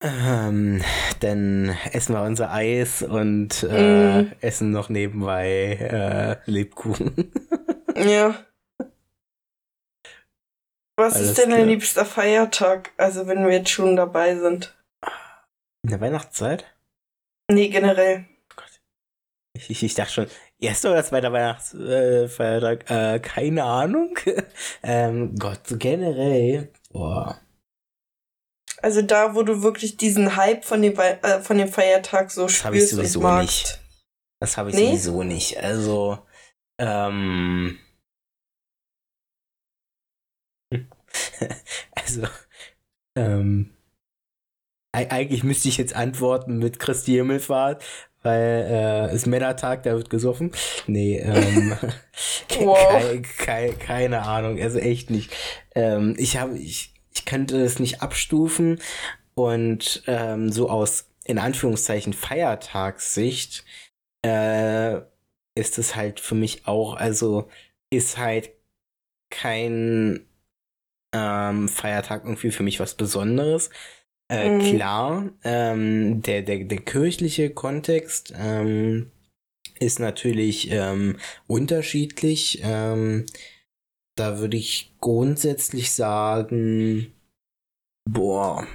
ähm, 0.00 0.82
dann 1.20 1.76
essen 1.92 2.14
wir 2.14 2.22
unser 2.22 2.52
Eis 2.52 3.02
und 3.02 3.62
äh, 3.68 4.22
Mm. 4.22 4.32
essen 4.40 4.70
noch 4.70 4.88
nebenbei 4.88 6.38
äh, 6.44 6.50
Lebkuchen. 6.50 7.32
Ja. 7.96 8.36
Was 10.96 11.14
Alles 11.16 11.30
ist 11.30 11.38
denn 11.38 11.50
dein 11.50 11.58
klar. 11.60 11.68
liebster 11.70 12.04
Feiertag? 12.04 12.92
Also, 12.96 13.26
wenn 13.26 13.44
wir 13.44 13.52
jetzt 13.52 13.70
schon 13.70 13.96
dabei 13.96 14.36
sind. 14.36 14.76
In 15.82 15.90
der 15.90 16.00
Weihnachtszeit? 16.00 16.64
Nee, 17.50 17.68
generell. 17.68 18.26
Ich, 19.56 19.68
ich, 19.70 19.82
ich 19.82 19.94
dachte 19.94 20.12
schon, 20.12 20.26
erster 20.60 20.92
oder 20.92 21.02
zweiter 21.02 21.32
Weihnachtsfeiertag? 21.32 22.88
Äh, 22.88 23.18
keine 23.18 23.64
Ahnung. 23.64 24.16
ähm, 24.84 25.34
Gott, 25.36 25.62
generell. 25.70 26.72
Boah. 26.92 27.40
Also 28.82 29.02
da, 29.02 29.34
wo 29.34 29.42
du 29.42 29.62
wirklich 29.62 29.96
diesen 29.96 30.36
Hype 30.36 30.64
von 30.64 30.80
dem, 30.82 30.96
äh, 30.98 31.40
von 31.40 31.58
dem 31.58 31.68
Feiertag 31.68 32.30
so 32.30 32.42
Das 32.42 32.52
ich 32.52 32.58
spürst 32.58 32.90
sowieso 32.90 33.18
und 33.20 33.22
magst. 33.24 33.48
nicht. 33.48 33.80
Das 34.40 34.56
habe 34.56 34.70
ich 34.70 34.76
Nee? 34.76 34.86
sowieso 34.90 35.22
nicht. 35.24 35.56
Also, 35.58 36.18
ähm. 36.80 37.78
also, 41.94 42.22
ähm. 43.16 43.74
eig- 44.94 45.10
Eigentlich 45.10 45.42
müsste 45.44 45.68
ich 45.68 45.76
jetzt 45.76 45.94
antworten 45.96 46.58
mit 46.58 46.78
Christi 46.78 47.12
Himmelfahrt, 47.12 47.82
weil 48.22 48.66
äh, 49.10 49.14
ist 49.14 49.26
Männertag, 49.26 49.82
da 49.84 49.92
wird 49.92 50.10
gesoffen. 50.10 50.52
Nee, 50.86 51.18
ähm, 51.18 51.74
ke- 52.48 52.64
Wow. 52.64 52.76
kei- 52.78 53.22
kei- 53.38 53.74
keine 53.78 54.22
Ahnung, 54.22 54.60
also 54.60 54.78
echt 54.78 55.10
nicht. 55.10 55.32
Ähm, 55.74 56.14
ich 56.18 56.36
habe, 56.36 56.56
ich, 56.58 56.94
ich 57.14 57.24
könnte 57.24 57.60
es 57.62 57.78
nicht 57.78 58.02
abstufen 58.02 58.80
und 59.34 60.02
ähm, 60.06 60.50
so 60.52 60.70
aus 60.70 61.10
in 61.24 61.38
Anführungszeichen 61.38 62.12
Feiertagssicht 62.14 63.64
äh, 64.24 64.96
ist 65.54 65.78
es 65.78 65.96
halt 65.96 66.20
für 66.20 66.34
mich 66.34 66.66
auch, 66.66 66.94
also 66.96 67.48
ist 67.90 68.18
halt 68.18 68.50
kein 69.30 70.26
ähm, 71.14 71.68
Feiertag 71.68 72.24
irgendwie 72.24 72.50
für 72.50 72.62
mich 72.62 72.80
was 72.80 72.94
Besonderes. 72.94 73.70
Äh, 74.30 74.50
Mhm. 74.50 74.60
Klar, 74.60 75.30
ähm, 75.44 76.22
der, 76.22 76.42
der, 76.42 76.64
der 76.64 76.78
kirchliche 76.78 77.50
Kontext 77.50 78.32
ähm, 78.36 79.10
ist 79.80 80.00
natürlich 80.00 80.70
ähm, 80.70 81.18
unterschiedlich. 81.46 82.60
Da 84.18 84.40
würde 84.40 84.56
ich 84.56 84.92
grundsätzlich 85.00 85.92
sagen, 85.92 87.14
boah. 88.04 88.66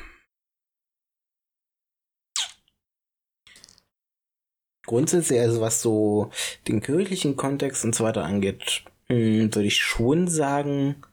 Grundsätzlich, 4.86 5.42
also 5.42 5.60
was 5.60 5.82
so 5.82 6.32
den 6.70 6.80
kirchlichen 6.80 7.36
Kontext 7.36 7.84
und 7.84 7.94
so 7.94 8.06
weiter 8.06 8.24
angeht, 8.24 8.86
mh, 9.10 9.54
würde 9.54 9.66
ich 9.66 9.82
schon 9.82 10.30
sagen, 10.30 11.04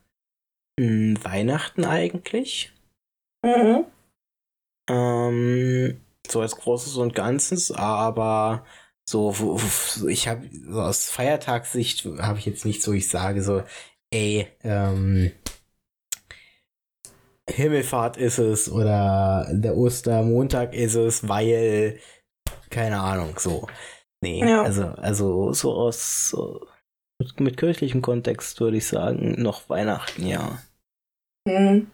mh, 0.79 1.25
Weihnachten 1.25 1.85
eigentlich. 1.85 2.73
Mhm. 3.45 3.85
Ähm, 4.89 6.01
so 6.29 6.41
als 6.41 6.55
Großes 6.55 6.97
und 6.99 7.17
Ganzes, 7.17 7.73
aber 7.73 8.65
so, 9.05 9.59
ich 10.09 10.29
habe 10.29 10.49
so 10.53 10.81
aus 10.81 11.11
Feiertagssicht 11.11 12.05
habe 12.21 12.39
ich 12.39 12.47
jetzt 12.47 12.65
nicht 12.65 12.81
so, 12.81 12.93
ich 12.93 13.09
sage 13.09 13.43
so, 13.43 13.65
ey, 14.13 14.49
ähm, 14.63 15.33
Himmelfahrt 17.49 18.17
ist 18.17 18.39
es 18.39 18.71
oder 18.71 19.49
der 19.53 19.77
Ostermontag 19.77 20.73
ist 20.75 20.95
es, 20.95 21.29
weil, 21.29 21.99
keine 22.71 23.01
Ahnung, 23.01 23.39
so. 23.39 23.67
Nee, 24.23 24.41
Ja. 24.41 24.63
also, 24.63 24.85
also 24.85 25.53
so 25.53 25.73
aus 25.73 26.31
so, 26.31 26.67
mit, 27.19 27.41
mit 27.41 27.57
kirchlichem 27.57 28.03
Kontext 28.03 28.61
würde 28.61 28.77
ich 28.77 28.87
sagen, 28.87 29.41
noch 29.41 29.69
Weihnachten, 29.69 30.27
ja. 30.27 30.63
Mhm. 31.47 31.91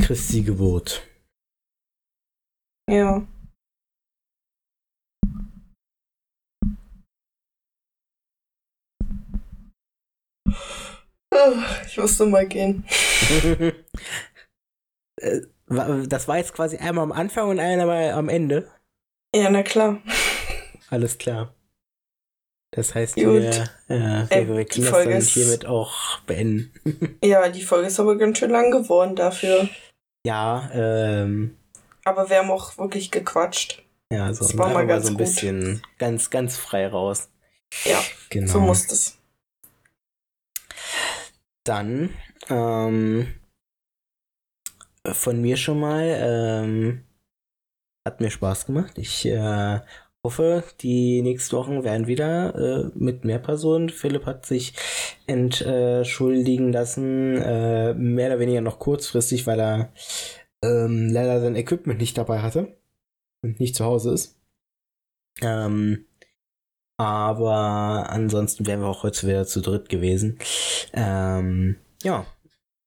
Christi 0.00 0.42
Geburt. 0.42 1.06
Ja. 2.90 3.26
Ich 11.86 11.96
musste 11.98 12.26
mal 12.26 12.46
gehen. 12.46 12.84
Äh, 15.20 15.40
Das 16.08 16.28
war 16.28 16.36
jetzt 16.38 16.52
quasi 16.54 16.76
einmal 16.78 17.04
am 17.04 17.12
Anfang 17.12 17.48
und 17.48 17.58
einmal 17.60 18.10
am 18.12 18.28
Ende. 18.28 18.68
Ja, 19.34 19.48
na 19.50 19.62
klar. 19.62 19.98
Alles 20.90 21.16
klar. 21.18 21.54
Das 22.74 22.94
heißt, 22.94 23.14
Gut. 23.16 23.24
wir, 23.24 23.68
äh, 23.88 24.24
Äh, 24.30 24.48
wir, 24.48 24.64
die 24.64 24.80
können 24.80 24.84
das 24.84 24.88
Folge 24.88 25.10
dann 25.10 25.18
ist- 25.18 25.30
hiermit 25.30 25.66
auch 25.66 26.20
beenden. 26.20 27.18
Ja, 27.24 27.48
die 27.48 27.62
Folge 27.62 27.86
ist 27.88 28.00
aber 28.00 28.16
ganz 28.16 28.38
schön 28.38 28.50
lang 28.50 28.70
geworden 28.70 29.14
dafür. 29.16 29.68
ja, 30.26 30.70
ähm, 30.74 31.56
Aber 32.04 32.28
wir 32.30 32.38
haben 32.38 32.50
auch 32.50 32.76
wirklich 32.78 33.10
gequatscht. 33.10 33.82
ja, 34.12 34.32
so, 34.34 34.44
Das 34.44 34.56
war 34.58 34.70
mal 34.70 34.86
ganz 34.86 35.04
so 35.06 35.10
ein 35.12 35.16
gut. 35.16 35.18
bisschen 35.26 35.82
ganz, 35.98 36.30
ganz 36.30 36.56
frei 36.56 36.88
raus. 36.88 37.30
Ja, 37.84 38.02
Genau. 38.30 38.50
so 38.52 38.60
muss 38.60 38.90
es. 38.90 39.18
Dann, 41.64 42.10
ähm, 42.48 43.34
von 45.06 45.40
mir 45.40 45.56
schon 45.56 45.80
mal, 45.80 46.04
ähm, 46.04 47.04
hat 48.06 48.20
mir 48.20 48.30
Spaß 48.30 48.66
gemacht. 48.66 48.98
Ich 48.98 49.26
äh, 49.26 49.80
hoffe, 50.24 50.64
die 50.80 51.22
nächsten 51.22 51.56
Wochen 51.56 51.84
werden 51.84 52.06
wieder 52.06 52.54
äh, 52.54 52.90
mit 52.94 53.24
mehr 53.24 53.38
Personen. 53.38 53.88
Philipp 53.90 54.26
hat 54.26 54.46
sich 54.46 54.74
entschuldigen 55.26 56.72
lassen, 56.72 57.36
äh, 57.36 57.94
mehr 57.94 58.28
oder 58.28 58.38
weniger 58.40 58.60
noch 58.60 58.78
kurzfristig, 58.78 59.46
weil 59.46 59.60
er 59.60 59.92
ähm, 60.64 61.08
leider 61.10 61.40
sein 61.40 61.56
Equipment 61.56 62.00
nicht 62.00 62.18
dabei 62.18 62.40
hatte 62.40 62.76
und 63.42 63.60
nicht 63.60 63.74
zu 63.74 63.84
Hause 63.84 64.12
ist. 64.12 64.38
Ähm, 65.40 66.06
aber 67.02 68.10
ansonsten 68.10 68.66
wären 68.66 68.80
wir 68.80 68.88
auch 68.88 69.02
heute 69.02 69.26
wieder 69.26 69.46
zu 69.46 69.60
dritt 69.60 69.88
gewesen. 69.88 70.38
Ähm, 70.92 71.76
ja. 72.02 72.26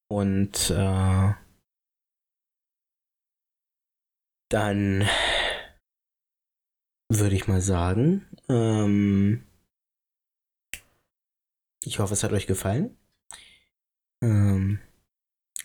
Und 0.08 0.70
äh, 0.70 1.34
dann 4.50 5.08
würde 7.10 7.36
ich 7.36 7.48
mal 7.48 7.62
sagen, 7.62 8.26
ähm, 8.50 9.46
ich 11.84 12.00
hoffe, 12.00 12.14
es 12.14 12.24
hat 12.24 12.32
euch 12.32 12.48
gefallen. 12.48 12.98
Ähm, 14.24 14.80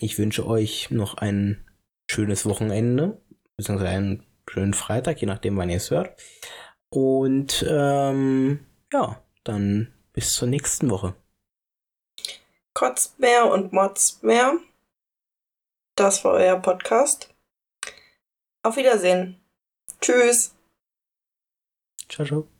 ich 0.01 0.18
wünsche 0.18 0.46
euch 0.46 0.90
noch 0.90 1.14
ein 1.14 1.64
schönes 2.11 2.46
Wochenende, 2.46 3.20
beziehungsweise 3.57 3.90
einen 3.90 4.26
schönen 4.48 4.74
Freitag, 4.74 5.20
je 5.20 5.26
nachdem, 5.26 5.57
wann 5.57 5.70
ihr 5.70 5.76
es 5.76 5.90
hört. 5.90 6.20
Und 6.91 7.64
ähm, 7.68 8.66
ja, 8.93 9.22
dann 9.45 9.93
bis 10.12 10.34
zur 10.34 10.49
nächsten 10.49 10.91
Woche. 10.91 11.14
Kotzt 12.74 13.18
mehr 13.18 13.51
und 13.51 13.72
motzt 13.72 14.22
mehr. 14.22 14.59
Das 15.97 16.24
war 16.24 16.34
euer 16.34 16.57
Podcast. 16.57 17.32
Auf 18.62 18.76
Wiedersehen. 18.76 19.41
Tschüss. 20.01 20.55
Ciao, 22.09 22.26
ciao. 22.26 22.59